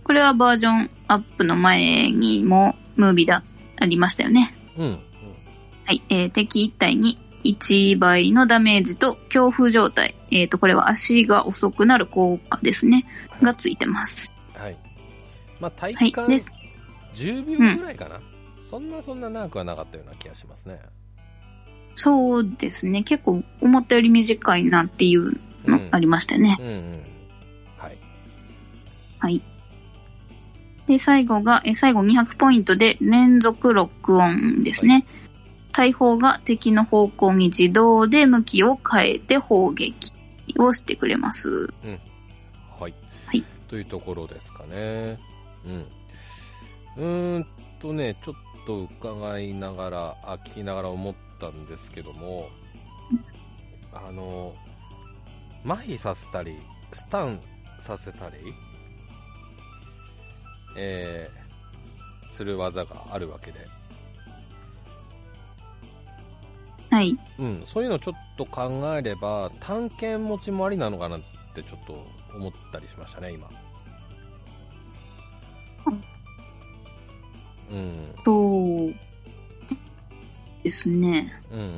[0.03, 3.43] これはバージョンアップの前にもムービーであ
[3.85, 4.53] りましたよね。
[4.77, 4.85] うん。
[4.85, 4.99] うん。
[5.85, 6.01] はい。
[6.09, 10.15] えー敵一体に1倍のダメージと恐怖状態。
[10.31, 13.05] えっ、と、これは足が遅くなる効果ですね。
[13.41, 14.31] がついてます。
[14.53, 14.77] はい。
[15.59, 16.11] まあ、体はい。
[16.11, 16.51] 感です。
[17.13, 18.19] 10秒ぐらいかな、
[18.69, 20.79] そんなそんな長くはなかったような気がしますね。
[21.95, 23.03] そうですね。
[23.03, 26.57] 結構思ったより短いなっていうのありましたよね。
[26.59, 27.03] うんうん。
[27.77, 27.97] はい。
[29.19, 29.41] はい。
[30.87, 35.05] で、最後が、え最後200ポイントで連続ロックオンですね。
[35.71, 40.13] 大砲が敵の方向に自動で向きを変えて砲撃
[40.57, 41.73] をしてくれます。
[42.79, 42.93] はい。
[43.25, 43.43] はい。
[43.67, 45.19] というところですかね。
[45.65, 45.85] うん。
[46.97, 47.47] うーん
[47.79, 52.49] とね、ちょっと伺いながら、あ、聞きながら思ったんですけども、
[53.93, 54.53] あの、
[55.65, 56.57] 麻痺させたり、
[56.93, 57.39] スタン
[57.79, 58.35] させたり、
[60.77, 63.59] えー、する技があるわけで、
[66.91, 67.17] はい。
[67.39, 71.19] うん、そういうのちょっと考えれば、探検持ちもありなのかなっ
[71.55, 73.49] てちょっと思ったりしましたね、今。
[77.71, 78.93] うん、そう
[80.63, 81.33] ですね。
[81.49, 81.71] うん、うん、うん。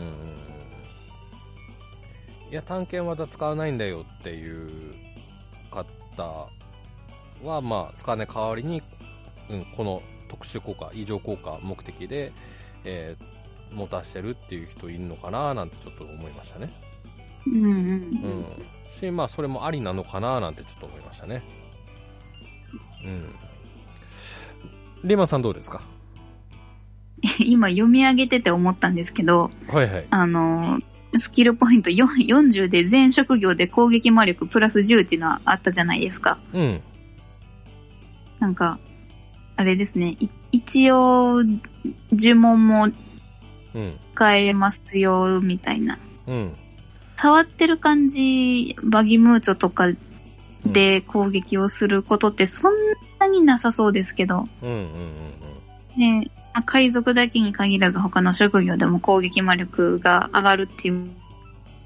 [2.50, 4.96] いや、探検技使わないんだよっていう
[5.70, 6.48] 方
[7.44, 8.82] は、まあ、使わない代わりに、
[9.52, 12.32] うん、この特殊効果、異常効果目的で、
[12.84, 13.33] えー
[13.74, 16.72] 持たしてるっていう人いるのかななんてちょっと思いましたね。
[17.48, 17.78] うんうんううん
[18.42, 18.46] ん。
[19.00, 21.44] し、まあ、それもありなのかななんてちょっと思いましたね。
[23.06, 23.26] うん。
[25.04, 25.82] リーマンさんどうですか？
[27.40, 30.08] 今読み上げてて思ったんですけど、はいはい。
[30.10, 30.80] あの、
[31.18, 36.40] スキルポイント4 40で全職業で攻撃魔力プラス10っていうのはあったじゃないですか。
[36.54, 36.82] うん。
[38.40, 38.80] なんか、
[39.56, 40.18] あれですね。
[40.20, 41.44] い一応、
[42.12, 42.96] 呪文もうん。
[44.16, 45.98] 使えますよ、みたいな。
[46.28, 46.56] うん。
[47.18, 49.88] 触ってる感じ、バギムーチョとか
[50.66, 52.74] で攻撃をすることってそん
[53.20, 55.34] なになさそうですけど、うんうんうん
[55.98, 61.10] ね、まあ海賊だけに限らず他の職業でも攻撃魔力が上がるっていう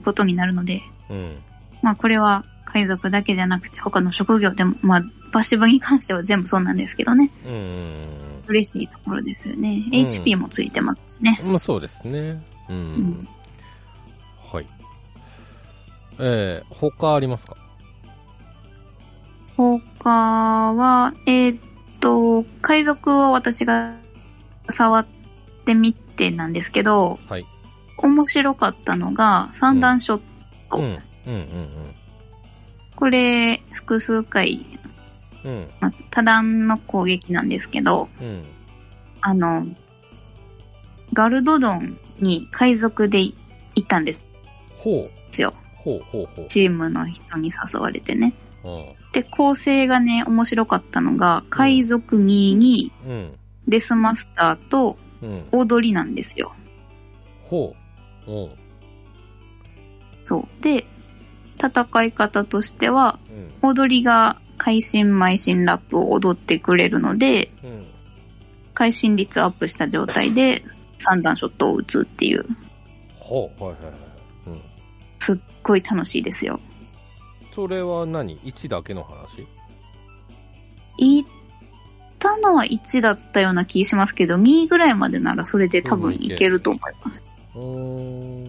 [0.04, 1.18] ことになるので、うん。
[1.18, 1.38] うん。
[1.82, 9.78] まあこれは海賊だけじゃなくて他の職業でも、まあパッシブに関しては全部そうなんですけどね、うんうん嬉しいところですよね。
[9.78, 11.40] ん HP もついてますしね。
[11.44, 11.50] うん。
[11.50, 12.42] まあそうですね。
[12.70, 12.76] うん。
[12.76, 13.28] うん
[14.52, 14.68] はい。
[16.20, 17.56] えー、他ありますか？
[19.56, 20.10] 他
[20.74, 21.62] は、えーっ
[22.00, 23.96] と、海賊を私が
[24.70, 25.06] 触っ
[25.66, 27.46] てみてなんですけど、はい。
[27.98, 30.22] 面白かったのが三段ショッ
[30.70, 30.78] ト。
[30.78, 30.84] うん。
[30.86, 31.70] うんうん
[32.96, 34.66] これ、複数回、
[35.44, 35.52] うん。
[35.52, 35.68] うん。
[35.80, 38.44] まあ多段の攻撃なんですけど、うん。
[39.22, 39.68] あの、
[41.14, 43.36] ガルドドンに海賊で行
[43.82, 44.22] ったんです
[44.78, 45.18] ほう。
[45.42, 45.54] よ。
[45.76, 46.48] ほうほうほう。
[46.48, 48.34] チームの人に誘われてね。
[48.64, 48.86] うん。
[49.14, 53.34] で、構成がね、面白かったのが、海賊2にうん。
[53.68, 55.48] デスマスターとうん。
[55.52, 56.54] 踊りなんですよ。
[57.44, 57.76] ほ
[58.28, 58.32] う。
[58.32, 58.50] うん。
[60.24, 60.64] そう。
[60.64, 60.86] で、
[61.58, 63.20] 戦い方としては、
[63.64, 63.70] うん。
[63.70, 67.86] 踊りが会心邁進ラップを踊ってくれるので、うん。
[68.74, 70.64] 会心率アップした状態で
[70.98, 72.46] 三段ショットを打つっていう、
[73.20, 73.64] ほう。
[73.64, 73.94] はいはいはい。
[74.48, 74.62] うん。
[75.20, 76.60] すっごい楽しいですよ。
[77.54, 79.48] それは何 ?1 だけの話？
[81.00, 81.30] 行っ
[82.20, 87.26] たのは1だったような気しますけど、2ぐらいまでならそれで多分いけると思います。
[87.56, 88.44] うーん。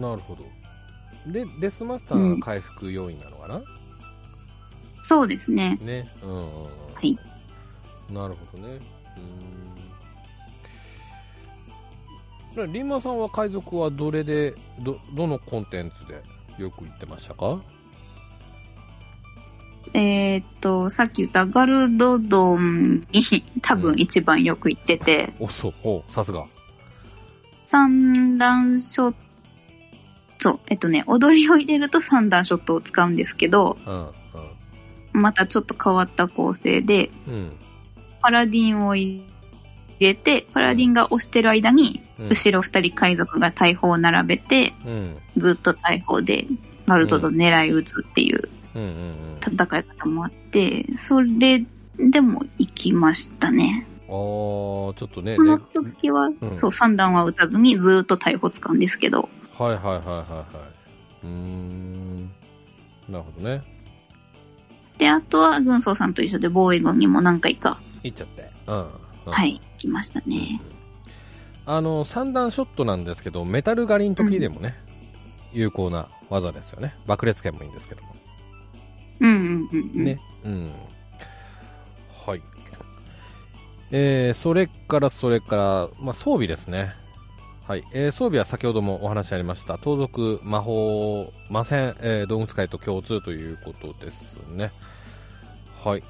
[0.00, 0.44] なるほど。
[1.30, 3.62] で、デスマスターが回復要因なのかな、
[5.04, 5.78] そうですね。
[5.82, 6.08] ね。
[6.22, 6.44] うんうんうん。
[6.46, 6.50] は
[7.02, 7.18] い。
[8.10, 8.80] なるほどね。
[12.56, 12.72] うーん。
[12.72, 16.22] リンマさんは海賊はどれで、ど、どのコンテンツで
[16.62, 17.60] よく言ってましたか？
[19.92, 23.22] えーっと、さっき言ったガルドドンに
[23.60, 26.46] 多分一番よく行ってて、お、そう、お、さすが。
[27.66, 29.16] 三段ショット、
[30.38, 34.10] そう、えっとね、踊りを入れると三段ショットを使うんですけど、うん、
[35.14, 37.34] またちょっと変わった構成で、うん。
[37.34, 37.52] うん。
[38.20, 39.24] パラディンを入
[40.00, 45.16] れて、パラディンが押してる間に、うん後ろ二人海賊が大砲を並べて、うん。
[45.36, 46.46] ずっと大砲で
[46.86, 48.48] ガルドド狙い撃つっていう
[49.40, 51.64] 戦い方もあって、それ
[51.98, 53.86] でも行きましたね。
[54.08, 54.14] うん。
[54.14, 60.44] あー、ちょっとね、このレ時は、うんそう、三段は撃たずにずっと大砲使うんですけど、はいはいはいはいは
[61.22, 61.26] い。
[61.26, 62.30] うーん。
[63.08, 63.73] なるほどね。
[64.98, 68.50] で、あとは軍曹さんと一緒で防衛軍にも何回か、いっちゃって。
[68.66, 68.76] うん。
[68.76, 68.86] うん
[69.26, 70.60] はい、来ましたね。
[71.66, 74.74] あの、三段ショットなんですけど、メタル狩りの時でもね、
[75.52, 76.94] 有効な技ですよね。
[77.06, 78.14] 爆裂剣もいいんですけども。
[79.20, 80.04] うんうんうんうん。
[80.04, 80.20] ね。
[80.44, 80.72] うん。
[82.26, 82.42] はい。
[83.90, 86.92] えー、それからそれから、まあ、装備ですね。
[87.66, 87.84] はい。
[87.92, 89.78] えー、装備は先ほどもお話ありました。
[89.78, 94.70] 盗賊、魔法、魔戦、えー、道具使いと共通ということですね。
[95.82, 96.02] はい。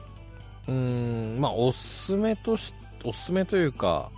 [0.66, 4.10] うーん、まあ、おすすめとし、おすすめというか、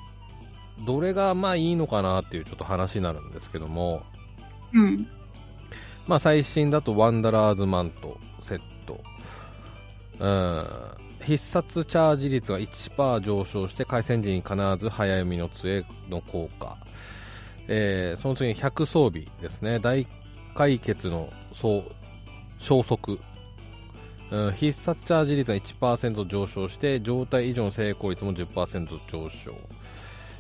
[0.87, 4.03] どれがまあいいのかなっていうちょっと話になるんですけども、
[4.73, 5.07] うん。
[6.07, 9.01] まあ最新だとワンダラーズマントセット。
[10.19, 10.67] うん。
[11.23, 16.77] 必殺チャージ率が1%上昇して回戦時に必ず早読みの杖の効果。
[17.69, 19.79] えー、その次に100装備ですね。
[19.79, 20.07] 大
[20.55, 21.85] 解決の総
[22.59, 23.19] 消息。
[24.31, 29.55] うん、必殺チャージ率が1%上昇して状態以上の成功率も10%上昇。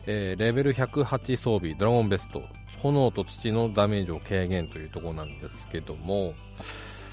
[0.08, 2.42] えーレベル108装備、ドラゴンベスト、
[2.78, 6.34] 炎と土のダメージを軽減というところなんですけども、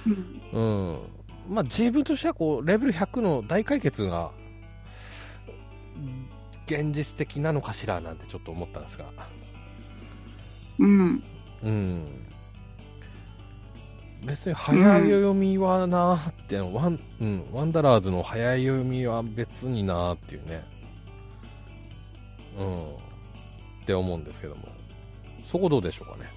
[0.06, 0.42] うん。
[0.52, 0.62] う
[0.94, 1.00] ん。
[1.50, 4.32] まあ、自分としてはこう、レベル100の大解決が、
[6.66, 9.06] 現実的なのかしらなんてちょっと思ったんですが。
[10.80, 11.24] うん。
[11.64, 12.06] うん。
[14.26, 20.64] 別に早読みはなーって、ワン、うん、ワンダラーズの早読みは別になーっていうね。
[22.58, 22.84] うん。
[22.94, 22.96] っ
[23.86, 24.62] て思うんですけども。
[25.52, 26.32] そこどうでしょうかね。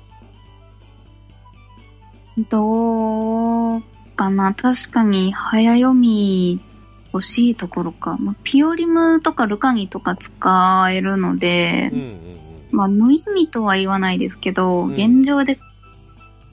[2.51, 3.83] どう
[4.15, 6.61] かな確かに早読み
[7.13, 8.17] 欲しいところか。
[8.19, 12.36] まあ、ピオリムとかルカギとか使えるのでうん、うんうん。
[12.77, 15.59] まあ無意味とは言わないですけど、うん現状で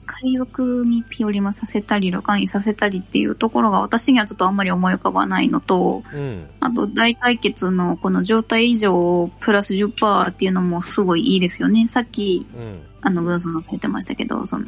[0.06, 6.46] 海賊にピオリムさせたり、ルカギさせたりっていうところが私にはちょっとあんまり思い浮かばないのと、うん。
[6.60, 11.88] あと大解決のこの状態以上プラス10%っていうのもすごいいいですよね。
[11.88, 12.82] さっき、うん。
[13.00, 14.66] あの、軍曹が言ってましたけど、その、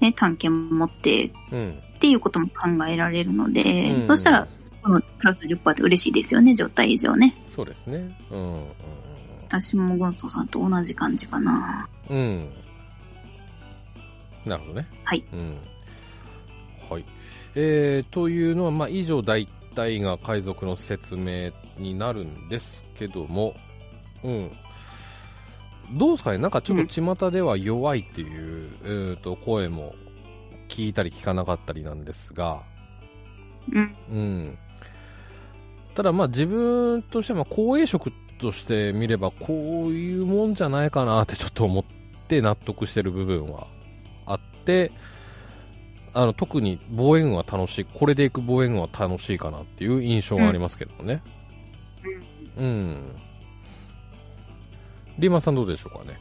[0.00, 1.78] ね、探検持ってうん。
[1.96, 4.48] っていうことも考えられるので、うんそしたら、
[4.82, 7.34] このプラス10%って嬉しいですよね、状態以上ね。
[7.48, 8.16] そうですね。
[8.30, 8.64] うん。
[9.48, 11.88] 私も軍曹さんと同じ感じかな。
[12.10, 12.18] うん。
[12.18, 12.48] うん。
[14.44, 14.86] なるほどね。
[15.04, 15.24] はい。
[15.32, 15.56] うん。
[16.90, 17.04] はい。
[17.54, 23.54] えー、というのは、まあ、以上大体が海賊の説明になるんですけども、
[24.22, 24.50] うん。
[25.96, 26.38] どうですかね？
[26.38, 29.94] なんかちょっと巷では弱いっていう、えーと声も
[30.68, 32.62] 聞いたり聞かなかったりなんですが、
[33.72, 33.96] うん。
[34.10, 34.58] うん。
[35.94, 41.84] ただまあ自分としてはまあ公営職として見ればこういうもんじゃないかなってちょっと思っ
[42.28, 43.66] て納得してる部分は
[44.26, 44.90] あって、
[46.14, 51.22] あの特に防衛軍は楽しい、これでいく防衛軍は楽しいかなっていう印象がありますけどもね。
[52.56, 53.12] うん。
[55.18, 56.18] リーマンさんどうでしょうかね。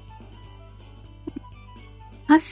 [2.27, 2.43] 確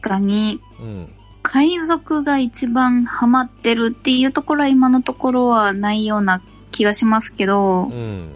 [0.00, 1.08] かに、うん。
[1.42, 8.32] 海賊が一番ハマってるっていうところは今のところはないような気がしますけど、うん。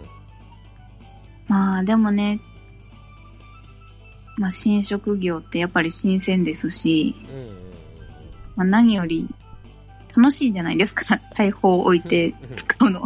[1.47, 2.39] まあでもね、
[4.37, 7.15] まあ新職業ってやっぱり新鮮ですし、
[8.55, 9.27] まあ何より
[10.15, 13.01] 楽しいじゃないですか、 大砲を置いて使うの。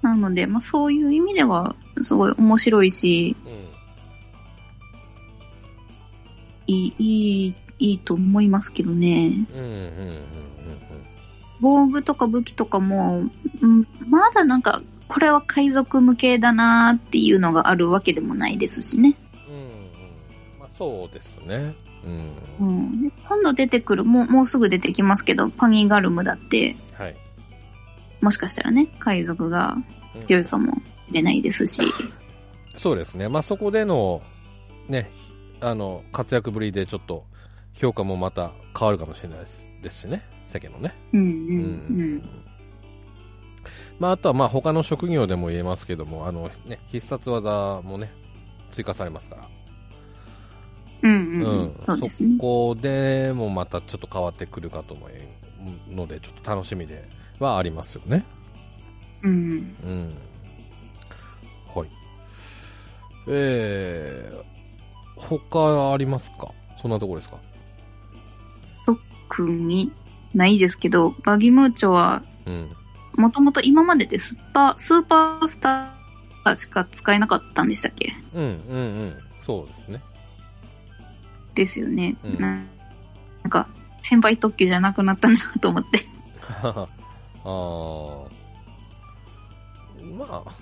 [0.00, 3.36] なので、まあそういう意味ではすごい面白いし、
[6.66, 9.46] いい、いい、いいと思いますけどね。
[9.54, 9.60] うん。
[9.60, 9.66] うん。
[9.66, 9.72] うん。
[9.72, 10.20] うん。
[11.60, 13.24] 防具とか武器とかも、
[13.60, 19.14] うんまだなんか、これは海賊向けだなっていうのがあるわけでもないですしね。
[19.48, 19.54] うん。
[19.54, 19.62] うん。
[20.60, 21.74] まあそうですね。
[22.04, 22.08] う。
[22.60, 23.02] うんん。
[23.02, 27.16] で今度出てくる、もう、もうすぐ出てきますけど、パギーガルムだって、はい。
[28.20, 29.76] もしかしたらね、海賊が
[30.20, 30.80] 強いかもし
[31.12, 31.82] れないですし。
[32.76, 33.28] そうですね。
[33.28, 34.22] まあ、そこでの、
[34.88, 35.10] ね、
[35.60, 37.24] あの、活躍ぶりでちょっと、
[37.72, 40.22] 評価もまた変わるかもしれないですですしね。
[40.46, 40.94] 世間のね。
[41.12, 42.47] うんううんん
[43.98, 48.12] まあ、あとはまあ、他の職業でも言えますけども、あの、ね、必殺技もね、
[48.70, 49.48] 追加されますから。
[51.02, 51.10] うん。
[51.10, 52.10] うんうんうん。
[52.10, 52.24] そ。
[52.38, 58.24] こでもまたちょっと変わってくるかと思うので、ちょっと楽しみではありますよね。
[59.22, 59.76] うん。
[59.84, 60.14] うん。
[61.74, 61.88] はい。
[63.28, 66.52] えー、他ありますか？
[66.80, 67.38] そんなところですか？
[68.86, 69.92] 特に
[70.34, 72.70] ないですけど、バギムーチョは、うん。
[73.16, 78.14] もともと今まででスーパー、スーパースターしか使えなかったんでしたっけ？
[78.34, 79.18] うん、うん、うん。
[79.44, 80.00] そうですね。
[81.54, 82.16] ですよね。
[82.24, 82.48] うんな
[83.42, 83.66] なんか、
[84.02, 86.04] 先輩特急じゃなくなったなと思って。
[86.62, 88.28] あー
[90.16, 90.52] まあ、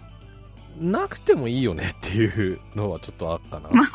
[0.81, 3.69] なくてもいいよねっていうのはちょっとあったな。
[3.75, 3.89] まあ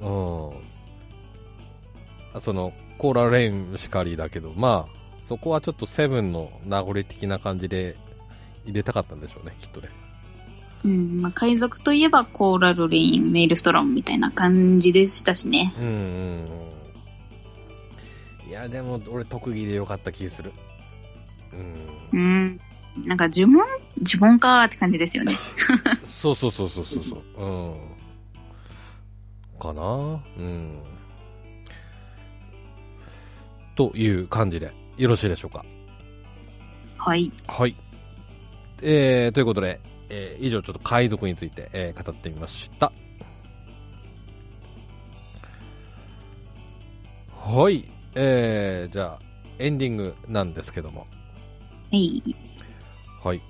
[0.00, 0.56] まうん。
[2.34, 4.95] あその、コーラレインしかりだけど、まあ、
[5.26, 7.96] そこはちょっとセブンの名残的な感じで
[8.64, 9.88] 入れたかったんでしょうね、きっとね。
[10.84, 15.72] うん、まあ、海賊といえばコーラルレイン、メイルストロムみたいな感じでしたしね。
[15.78, 15.92] うんうん
[18.44, 18.50] うん。
[18.50, 20.52] いや、でも俺特技でよかった気する。
[21.52, 21.74] うん。
[22.12, 22.60] うん。
[23.04, 23.66] なんか呪文
[24.02, 25.34] 呪文かーって感じですよね。
[26.04, 27.22] そうそうそうそうそうそう。
[27.44, 27.74] うん。
[29.58, 29.82] かな？
[30.38, 30.78] うん。
[33.74, 35.64] という感じで、よろしいでしょうか？
[36.96, 37.30] はい。
[37.46, 37.76] はい。
[38.82, 42.92] えー、ということで、えー以上ちょっと海賊について、えー語ってみました。
[47.38, 47.88] はい。
[48.14, 49.22] えー、じゃあ、
[49.58, 51.00] エンディングなんですけども。
[51.00, 51.06] は
[51.92, 52.22] い。
[53.22, 53.40] はい。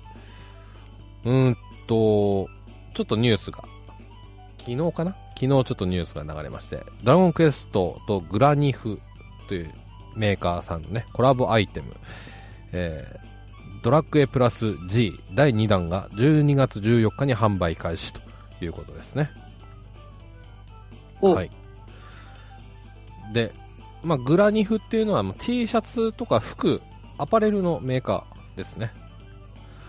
[1.23, 2.47] うーんと、
[2.93, 3.63] ちょっとニュースが、
[4.59, 5.15] 昨日かな？
[5.35, 8.99] 昨日ちょっとニュースが流れまして、ドラゴンクエストとグラニフ
[9.47, 9.73] という
[10.17, 11.95] メーカーさんのね、コラボアイテム、
[12.73, 13.27] えー
[13.83, 18.19] ドラクエプラス G 第2弾が12月14日に販売開始と
[18.59, 19.29] いうことですね。
[21.21, 21.51] お、はい。
[23.33, 23.53] で、
[24.03, 26.81] まあ、グラニフっていうのはまあ T シャツとか服、
[27.17, 28.91] アパレルのメーカーですね。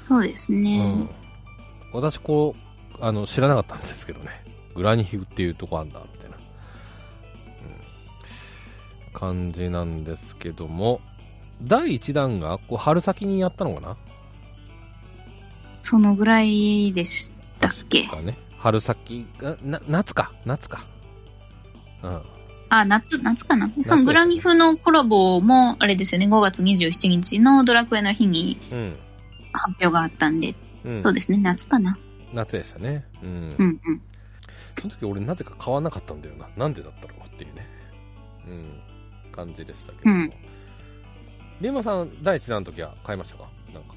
[0.05, 0.79] そうですね。
[0.81, 1.11] うん。
[1.93, 2.55] 私、こ
[3.01, 4.31] う、あの、知らなかったんですけどね。
[4.74, 6.01] グラニフっていうとこあんだ、
[9.19, 11.01] 感じなんですけども、
[11.62, 13.97] 第1弾が、こう、春先にやったのかな？
[15.81, 18.05] そのぐらいでしたっけ？
[18.05, 18.39] かね。
[18.59, 20.85] 春先が、な、夏か、夏か。
[22.03, 22.23] うん。
[22.69, 23.69] あ、夏、夏かな？
[23.83, 28.97] そのグラニフのコラボも、あれですよね、5月27日のドラクエの日にうん。
[29.53, 30.55] 発表があったんで、
[30.85, 31.12] うんそう。
[31.12, 31.99] ですね、夏かな。
[32.33, 33.05] 夏でしたね。
[33.23, 33.29] うん。
[33.59, 34.03] うんうん。
[34.79, 36.49] その時俺なぜか買わなかったんだよな。
[36.57, 37.66] なんでだったろうっていうね。
[38.47, 38.81] うん。
[39.47, 40.16] 感じでしたけども。
[40.16, 40.30] うん
[41.61, 43.49] リンマさん、第一弾の時は買いましたか？
[43.74, 43.95] なんか。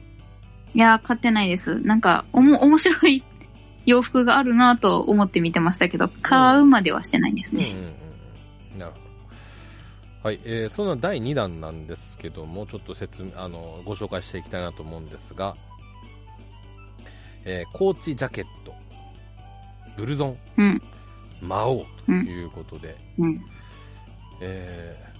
[0.73, 1.79] いやー、買ってないです。
[1.81, 3.23] なんか、おも、面白い
[3.85, 7.65] 洋服があるなと思って見てましたけど、買うまではしてないですね。
[7.65, 7.85] うんうんうん
[8.73, 8.79] うん。
[8.79, 9.03] なるほど。
[10.23, 15.55] はい、えー、その第2弾なんですけども、ちょっと説明、あの、ご紹介していきたいなと思うんですが、
[17.45, 18.73] えー、コーチジャケット、
[19.97, 20.81] ブルゾン、うん。
[21.43, 23.39] 魔王ということで、うん。
[24.41, 25.10] えー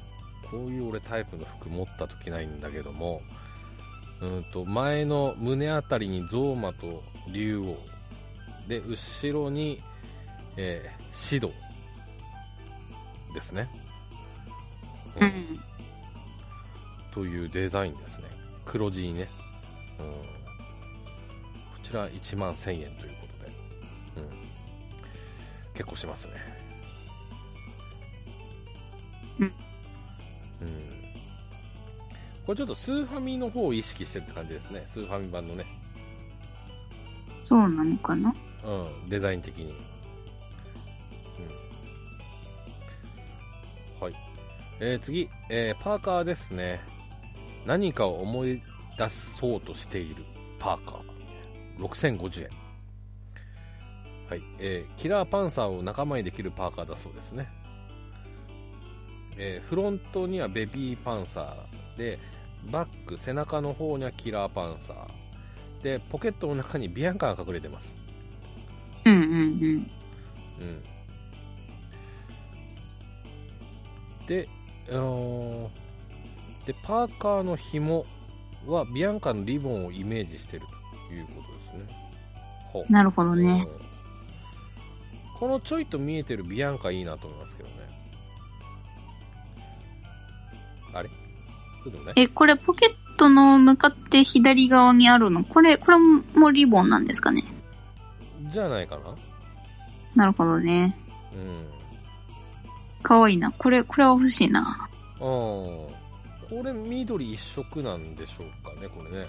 [0.49, 3.21] こういう俺タイプの服持った時ないんだけども、
[4.21, 7.77] うんと、前の胸あたりにゾウマと竜王、
[8.67, 9.81] で、後ろに、
[10.57, 11.57] えー、指導
[13.33, 13.69] ですね。
[15.19, 15.25] う。
[15.25, 15.71] うん
[17.13, 18.23] というデザインですね。
[18.65, 19.27] 黒地にね。
[19.99, 20.15] うん、こ
[21.83, 23.51] ちら1万1000円ということで、
[24.17, 24.29] うん、
[25.73, 26.33] 結構しますね。
[29.39, 29.53] うん。
[32.41, 32.45] うん。
[32.45, 34.83] これちょっとスーファミの方を意識してるって感じですね。
[34.87, 35.65] スーファミ版のね。
[37.39, 38.33] そうなのかな？
[38.63, 38.69] う
[39.05, 39.71] ん、デザイン的に。
[39.71, 39.75] うん。
[44.03, 44.15] はい。
[44.79, 46.79] えー、次、えー、パーカーですね。
[47.65, 48.61] 何かを思い
[48.97, 50.23] 出そうとしている
[50.59, 51.01] パーカー。
[51.85, 52.49] 6050円。
[54.29, 54.41] はい。
[54.59, 57.49] えー、キラーパンサーを仲間にできるパーカーだそうですね。
[59.37, 61.55] えー、フロントにはベビーパンサー
[61.97, 62.19] で、
[62.71, 65.83] バック、背中の方にはキラーパンサー。
[65.83, 67.95] で、ポケットの中にビアンカが隠れてます。
[69.05, 69.31] うんうんうん。
[69.31, 69.87] うん。
[74.27, 74.47] で、
[74.89, 75.69] あのー
[76.67, 78.05] で、パーカーの紐
[78.67, 80.65] はビアンカのリボンをイメージしてる
[81.07, 81.95] ということですね。
[82.71, 82.91] ほう。
[82.91, 83.67] なるほどね。
[83.85, 83.91] うん
[85.41, 87.75] このちょいと見えてるビアンカいいなと思いますけどね。
[90.93, 91.09] あれ？
[92.15, 95.43] え、これポケットの向かって左側にあるの？
[95.43, 97.43] これ、これもリボンなんですかね？
[98.51, 99.15] じゃないかな
[100.15, 100.97] なるほどね。
[101.33, 101.67] うん。
[103.01, 103.51] かわいいな。
[103.51, 104.61] これ、これは欲しいな。
[104.61, 105.89] ああ、こ
[106.63, 109.27] れ緑一色なんでしょうかね、これね。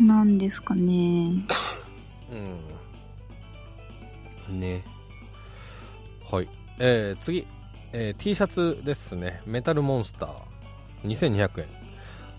[0.00, 1.32] なんですかね。
[4.50, 4.60] うん。
[4.60, 4.84] ね。
[6.30, 6.48] はい。
[6.78, 7.46] えー、次。
[7.92, 9.40] えー、T シャツですね。
[9.46, 10.47] メタルモンスター。
[11.08, 11.66] 2200円。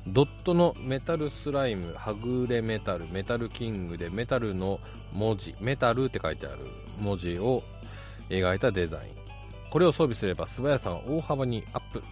[0.07, 4.79] ドットのメタルスライム、はぐれメタル、メタルキングでメタルの
[5.13, 6.57] 文字、メタルって書いてある
[6.99, 7.63] 文字を
[8.29, 9.19] 描いたデザイン。
[9.69, 12.03] これを装備すれば素早さが大幅にアップ。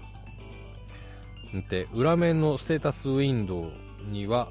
[1.70, 3.72] で、裏面のステータスウィンドウ
[4.12, 4.49] には、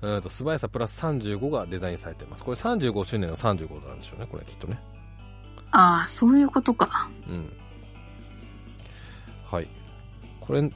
[0.00, 2.44] うんと素早さプラス35がデザインされています。
[2.44, 4.78] これ35周年の35なんでしょうね、これきっとね。
[5.70, 7.10] ああ、そういうことか。
[7.28, 7.52] うん。
[9.50, 9.68] はい。
[10.40, 10.70] これ、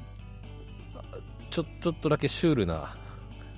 [1.53, 2.97] ちょ、ちょっとだけシュールな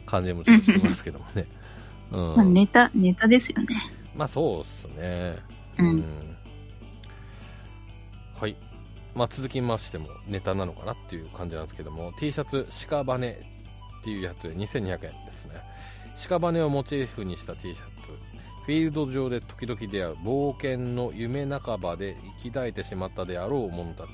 [0.05, 1.47] 感じもちょっとしますけどもね。
[2.11, 2.53] うまあ、ん。
[2.53, 3.77] ネタ、ネタですよね。
[4.15, 5.37] まあそうっすね。
[5.79, 6.05] うん
[8.39, 8.57] はい。
[9.15, 15.55] まあ続きましてもネタなのかなっていう感じなんですけども、T シャツ、屍っていうやつで2200円ですね。
[16.17, 18.13] 屍をモチーフにした T シャツ。
[18.67, 24.09] フィールド上で時々出会う冒険の夢半ばで生き絶えてしまったであろう者たち。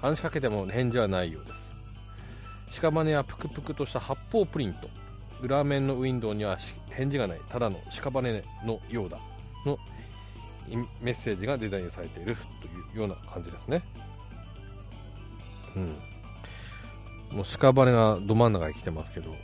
[0.00, 1.69] 話しかけても返事はないようです。
[2.70, 4.88] 屍はぷくぷくとした発泡プリント。
[5.42, 9.18] 裏面のウィンドウにはし返事がない、ただの屍のようだ。
[9.64, 9.78] の
[10.68, 13.82] いメッセージがデザインされているというような感じですね。
[15.74, 17.36] うん。
[17.36, 19.34] もう屍がど真ん中に来てますけど、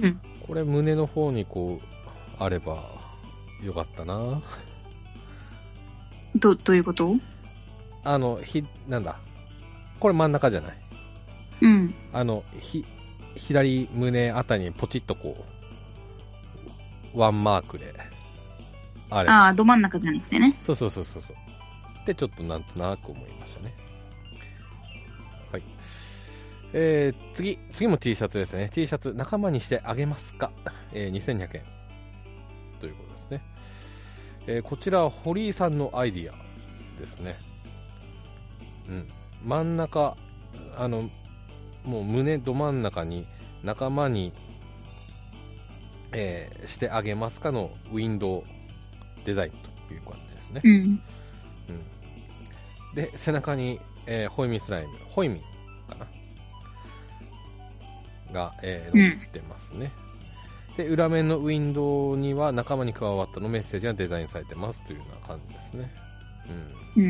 [0.00, 1.86] うんこれ胸の方にこう、
[2.42, 2.82] あれば
[3.62, 4.42] よかったな。
[6.34, 7.14] ど、どういうこと？
[8.04, 9.18] あの、ひ、なんだ。
[10.00, 10.76] これ真ん中じゃない。
[11.60, 11.94] うん。
[12.12, 12.84] あの、ひ、
[13.36, 15.44] 左胸あたりにポチッとこ
[17.14, 17.94] う、ワンマークで、
[19.10, 19.44] あれば。
[19.44, 20.54] ああ、ど真ん中じゃなくてね。
[20.60, 21.36] そうそうそうそうそう。
[22.02, 23.74] ってちょっとなんとなく思いましたね。
[25.52, 25.62] はい。
[26.72, 28.70] えー、次、次も T シャツですね。
[28.72, 30.50] T シャツ仲間にしてあげますか、
[30.92, 31.62] えー、2200円。
[32.80, 33.42] ということですね。
[34.46, 36.34] えー、こちらは堀井さんのアイディア
[37.00, 37.36] ですね。
[38.88, 39.08] うん。
[39.44, 40.16] 真ん中、
[40.76, 41.10] あの、
[41.88, 43.26] もう胸ど真ん中に
[43.64, 44.32] 仲間に、
[46.12, 48.44] えーしてあげますかのウィンドウ
[49.24, 49.52] デザイン
[49.88, 50.60] という感じですね。
[50.64, 50.72] うん。
[50.72, 51.00] うん
[52.94, 55.40] で、背中に、えーホイミスライム、ホイミ
[55.88, 55.96] か
[58.28, 58.32] な？
[58.32, 59.90] が、えーうん載ってますね。
[60.76, 65.90] で、裏面のウィンドウには仲間に加わったのメッセージがデザインされてますというような感じですね。
[66.96, 67.04] うん。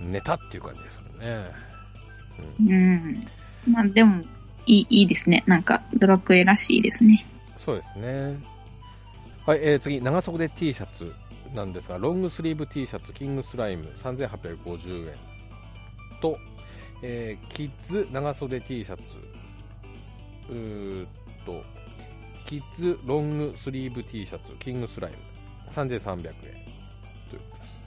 [0.00, 0.12] うん。
[0.12, 1.69] ネタっていう感じですよね。
[2.66, 3.26] うん。
[3.70, 4.22] まあでも、
[4.66, 5.42] いい、いいですね。
[5.46, 7.26] なんか、ドラクエらしいですね。
[7.56, 8.38] そうですね。
[9.46, 11.12] はい、えー次、長袖 T シャツ
[11.54, 15.14] なんですが、ロングスリーブ T シャツ、キングスライム3850円
[16.20, 16.38] と、
[17.02, 19.02] えーキッズ長袖 T シャツ、
[20.50, 21.08] うーっ
[21.44, 21.62] と、
[22.46, 25.18] キッズロングスリーブ T シャツ、キングスライム
[25.72, 26.30] 3300円という
[27.50, 27.80] ことです。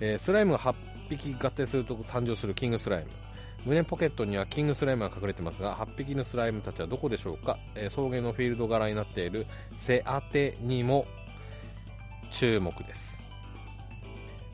[0.00, 0.74] えースライムが8
[1.10, 3.10] 匹合体すると誕生するキングスライム。
[3.66, 9.44] 胸ポケットにはキングスライムが隠れてますが8匹のスライムたちはどこでしょうか、えー草原のフィールド柄になっている
[9.76, 11.04] 背当てにも
[12.30, 13.20] 注目です。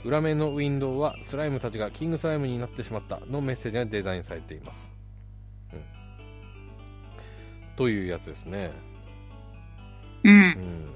[0.05, 4.95] 裏面のウィンドウはスライムたちがキングスライムになってしまったのメッセージがデザインされています、
[5.73, 5.81] うん、
[7.77, 8.73] というやつですね。
[10.25, 10.29] う。
[10.29, 10.41] うん。
[10.51, 10.95] ん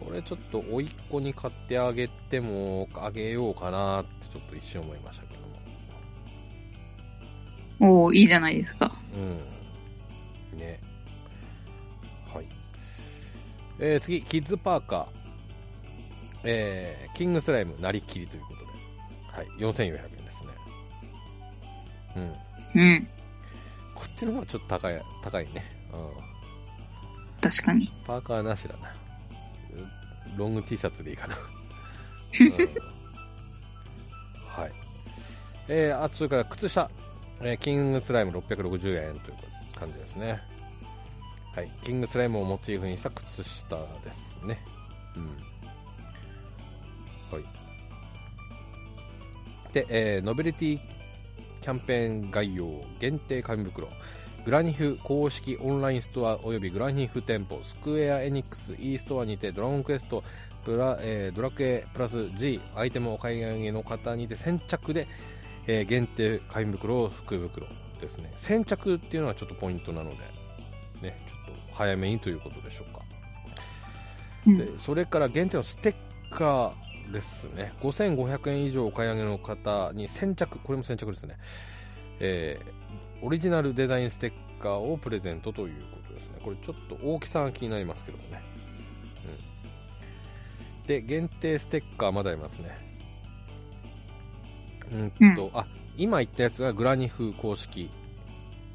[0.00, 5.31] これちょっと甥っ子に買ってあげてもあげようかなってちょっと一瞬思いましたけ
[7.84, 8.92] おーいいじゃないですか。
[9.12, 10.58] うん。
[10.58, 10.78] ね。
[12.32, 12.46] はい。
[13.80, 15.06] えー、次、キッズパーカー。
[16.44, 18.66] えー、キングスライムなりきりということで。
[19.26, 19.46] はい。
[19.58, 20.50] 4400円ですね。
[22.16, 22.80] うん。
[22.80, 23.08] うん。
[23.96, 25.64] こっちの方がちょっと高い、高いね。
[25.92, 27.40] うん。
[27.40, 27.92] 確かに。
[28.06, 28.94] パーカーなしだな。
[29.74, 30.02] うん
[30.36, 31.36] ロング T シャツでいいかな。
[32.40, 32.52] うん、
[34.46, 34.72] はい。
[35.68, 36.88] えー、あとそれから靴下。
[37.44, 39.36] えーキングスライム660円という
[39.78, 40.40] 感じですね。
[41.54, 41.70] はい。
[41.82, 44.58] キングスライムをモチーフにした靴下ですね。
[45.16, 45.26] うん。
[45.26, 45.32] は
[47.38, 47.44] い。
[49.72, 50.80] で、えーノベルティ
[51.60, 52.66] キャンペーン概要
[53.00, 53.88] 限定紙袋。
[54.44, 60.24] グラニフ公式オンラインストアおよびグラニフ店舗、スクエアエニックス e ストアにてドラゴンクエスト
[60.64, 65.06] プラ、えードラクエプラス G アイテムをお買い上げの方にて先着で、
[65.66, 67.66] えー限定紙袋、福袋
[68.00, 68.32] ですね。
[68.38, 70.16] 先着っていうのはちょっとポイントなので、
[71.02, 73.02] ね、ちょっと早めにということでしょうか。
[74.46, 75.94] うんでそれから限定のステッ
[76.36, 77.72] カーですね。
[77.80, 81.36] 5500円以上お買い上げの方に先着、これも先着ですね。
[82.20, 82.82] えー
[83.24, 86.40] オリジナルデザインステッカーをプレゼントということですね。
[86.42, 88.42] これちょっと大きさが気になりますけどもね。
[90.80, 92.91] うん、で、限定ステッカーまだありますね。
[95.20, 95.66] うんと、あ、
[95.96, 97.90] 今言ったやつがグラニフ公式、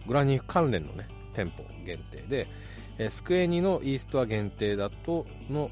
[0.07, 2.47] グラニフ関連のね、店舗限定で、
[2.97, 5.69] えースクエニのイーストア限定だとの、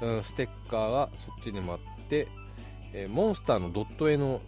[0.00, 2.26] うん、ステッカーがそっちにもあって、
[2.92, 4.40] えーモンスターのドット絵の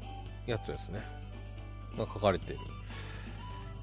[0.46, 1.00] やつですね。
[1.96, 2.60] が書かれている、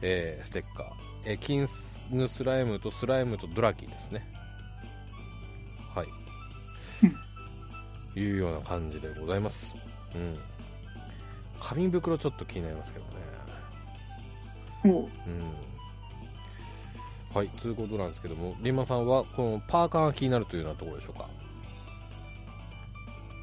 [0.01, 0.88] えーステッカー。
[1.23, 1.67] えーキン
[2.11, 4.27] グスライムとスライムとドラキーですね。
[5.95, 6.07] はい。
[8.19, 9.73] いうような感じでございます。
[10.15, 10.38] うん。
[11.62, 13.12] 紙袋ちょっと気になりますけどね。
[14.84, 15.09] おううん。
[17.34, 21.28] はい、ということなんですけども、リンマさんはこのパーカーが気になるというようなところでしょうか？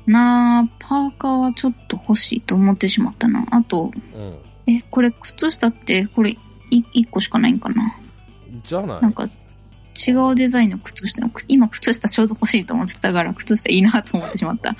[0.06, 3.46] なあ、パーカーはちょっと欲しいと思ってしまったな。
[3.50, 4.38] あと、うん。
[4.66, 6.32] え、これ靴下って、これ、
[6.70, 7.96] い、一個しかないんかな？
[8.64, 14.76] じゃないなんか、違うデザインの靴下、く今靴下ちょうど欲しいと思ってたから、靴下いいなと思ってしまった。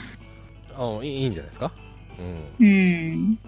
[0.76, 1.72] あいいんじゃないですか？
[2.18, 2.44] うん。
[2.66, 3.38] うん。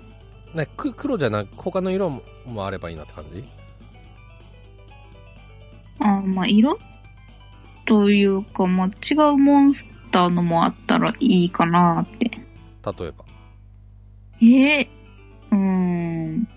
[0.55, 3.45] ね、く黒じゃなく、他の色ももあればいいなって感じ？
[6.01, 6.77] あまあ、色？
[7.87, 12.29] というか、まあ、違うモンスターのもあったらいいかなって。
[12.29, 12.39] 例
[13.07, 13.25] えば？
[14.43, 14.89] えー、
[15.51, 16.49] うーん、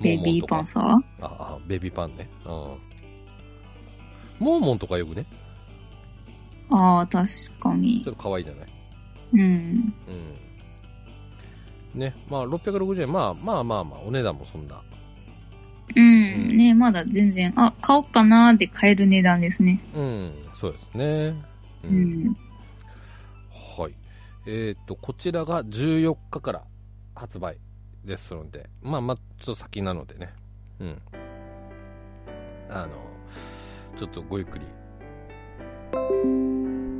[0.00, 0.72] ベビーパンス。
[0.72, 0.84] サー？
[1.20, 2.28] ああ、ベビーパンね。
[2.44, 2.50] うん。
[2.50, 5.24] モーモンとかよくね？
[6.70, 7.28] ああ、確
[7.60, 8.12] かにちょ。
[8.12, 8.66] っと可愛いじゃない？
[9.34, 9.40] うん。
[9.40, 9.92] うん。
[11.94, 14.80] ね、まあ660円、まあまあまあまあ、お値段もそんな。
[15.94, 16.04] うん。
[16.04, 19.80] うんねまだ全然、あ、買おうかなーって買える値段ですね。
[19.94, 21.04] うん、そうですね。
[21.84, 21.88] う。
[21.88, 22.36] うんん。
[23.78, 23.94] はい。
[24.46, 26.62] えっ、と、こちらが14日から
[27.14, 27.58] 発売
[28.04, 30.32] ですので、まあまあ、ちょっと先なのでね。
[30.80, 31.02] うん。
[32.68, 32.88] あの、
[33.98, 34.66] ちょっとごゆっくり、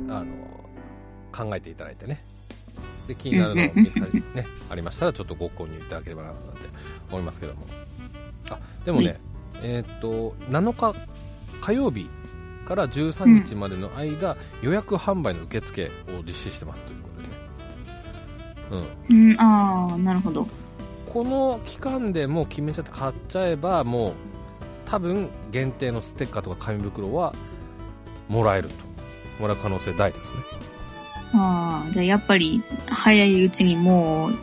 [0.09, 0.25] あの、
[1.31, 2.23] 考えていただいてね。
[3.07, 6.43] で、気になるのを見つかり、ね、ありましたら、ちょっとご購入いただければな、なんて
[7.09, 7.65] 思いますけども。
[8.49, 9.19] あ、でもね、はい
[9.63, 10.95] えっ、と、7日
[11.61, 12.09] 火曜日
[12.65, 17.27] から13日までの間、予約販売の受付を実施してますということで
[18.77, 18.85] ね。
[19.09, 19.31] うん。
[19.31, 20.47] うん、ああ、なるほど。
[21.13, 24.13] この期間でもう決めちゃって買っちゃえばもう
[24.87, 27.35] 多分限定のステッカーとか紙袋は
[28.27, 28.75] もらえると
[29.39, 30.39] もらう可能性大ですね
[31.33, 34.35] ああ、じゃあやっぱり早いうちにもう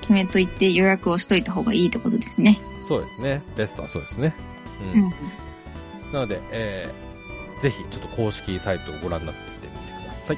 [0.00, 2.60] 決めといて予約をしといた方がいいってことですね。
[2.86, 3.42] そうですね。
[3.56, 4.34] ベストはそうですね。
[4.94, 5.10] う、うんん。
[6.12, 7.06] なので、えー
[7.62, 10.36] ぜひちょっと公式サイトをご覧になってみてください。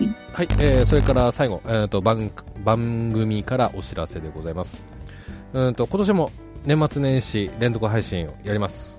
[0.00, 0.16] うん。
[0.30, 2.30] はい、えーそれから最後、えー、と番
[2.62, 4.82] 番組からお知らせでございます。
[5.54, 6.30] うんと今年も
[6.66, 8.98] 年末年始連続配信をやります。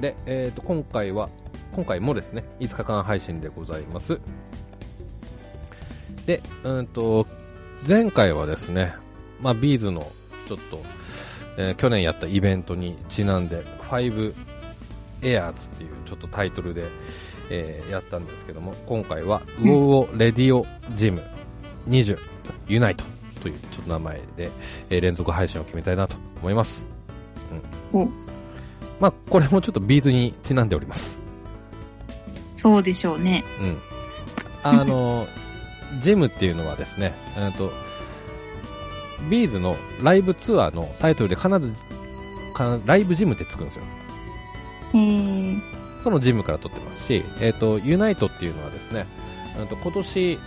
[0.00, 1.28] で、えー、と今回は
[1.72, 4.18] 今回もですね5日間配信でございます。
[6.26, 7.26] でうんと
[7.86, 8.94] 前回はですね、
[9.40, 10.06] まあ、 B'z の
[10.46, 10.80] ちょっと、
[11.56, 14.34] えー去年やったイベントにちなんで5
[15.22, 16.84] Airs っていうちょっとタイトルで、
[17.50, 21.22] えーやったんですけども今回はウォウオ Radio GYM
[21.88, 22.18] 20
[22.68, 23.04] UNITE
[23.42, 24.50] というちょっと名前で、
[24.90, 26.86] えー連続配信を決めたいなと思います、
[27.92, 28.02] うん。
[28.02, 28.08] お
[29.00, 31.18] まあ、これもちょっと B'z にちなんでおります
[32.60, 33.42] そうでしょうね。
[33.58, 33.78] うん。
[34.62, 35.26] あの、
[35.98, 37.72] GYM っていうのはですね、えーと、
[39.30, 41.72] B'z のライブツアーのタイトルで必ず、
[42.52, 43.82] か LIVE-GYM ってつくんですよ。
[44.92, 45.56] へえ。
[46.02, 49.06] その GYM から取ってますし、えっ、と、 UNITE っていうのはですね、
[49.56, 50.38] えーと今年、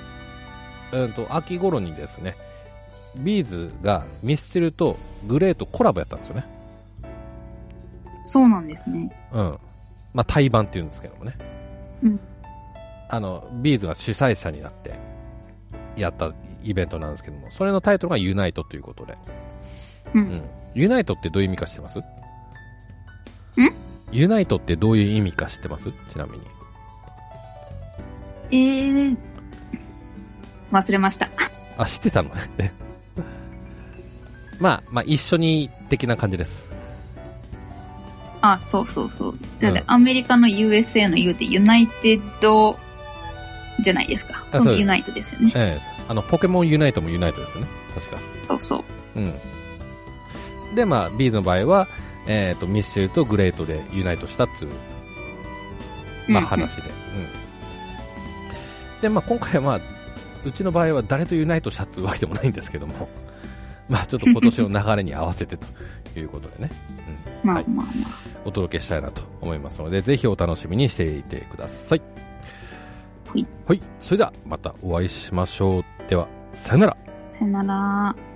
[0.92, 2.36] えーと、秋頃にですね、
[3.16, 4.98] B'z がミスチルと
[5.28, 6.46] GLAY とコラボやったんですよね。
[8.24, 9.12] そうなんですね。
[9.32, 9.60] うん。
[10.14, 11.53] まあ、対バンっていうんですけどもね。
[12.04, 12.20] うん。
[13.10, 14.94] あの、ビーズが主催者になって、
[15.98, 16.34] やった
[16.64, 19.18] イベントなんですけども、それのタイトルがユナイトということで。
[20.14, 20.20] う。
[20.20, 20.42] うんん。
[20.74, 22.00] ユナイトってどういう意味か知ってます？
[22.00, 22.04] ん？
[24.12, 25.92] ユナイトってどういう意味か知ってます？
[26.10, 26.46] ちなみに。
[28.52, 29.18] えー、
[30.72, 31.30] 忘れました。
[31.78, 32.30] あ、知ってたの？
[32.58, 32.74] ね。
[34.60, 36.72] まあ、まあ、一緒に的な感じです。
[38.44, 39.38] あ、そうそうそう。
[39.62, 42.78] だってうんアメリカの USA の U って United
[43.82, 44.44] じゃないですか。
[44.48, 45.52] その Unite ですよね。
[45.56, 47.68] ええあの、ポケモンユナイトもユナイトですよね。
[47.96, 48.18] 確か。
[48.46, 48.84] そうそ
[49.16, 49.20] う。
[49.20, 50.76] うん。
[50.76, 51.88] で、まあ、 B'z の場合は、
[52.28, 54.78] えっ、と、ミスチルと GLAY とで UNITE したっつう、まあ、
[56.28, 56.90] うんうん話で。
[56.90, 56.94] う
[59.00, 59.02] ん。
[59.02, 59.82] で、まあ、今回はまあ、
[60.46, 63.08] うちの場合は誰とユナイトしたっつうわけでもないんですけども、
[63.88, 65.68] まあ、ちょっと今年の流れに合わせてと
[66.20, 66.72] いうことでね、
[67.08, 67.86] はいまあまあまあ。
[68.46, 72.02] お届けしたいなと思いますので、ぜひお楽しみにしていてください。
[73.26, 73.48] はい。
[73.68, 73.82] はい。
[74.00, 75.84] それでは、またお会いしましょう。
[76.10, 76.98] では、さよなら。
[77.32, 78.33] さよなら。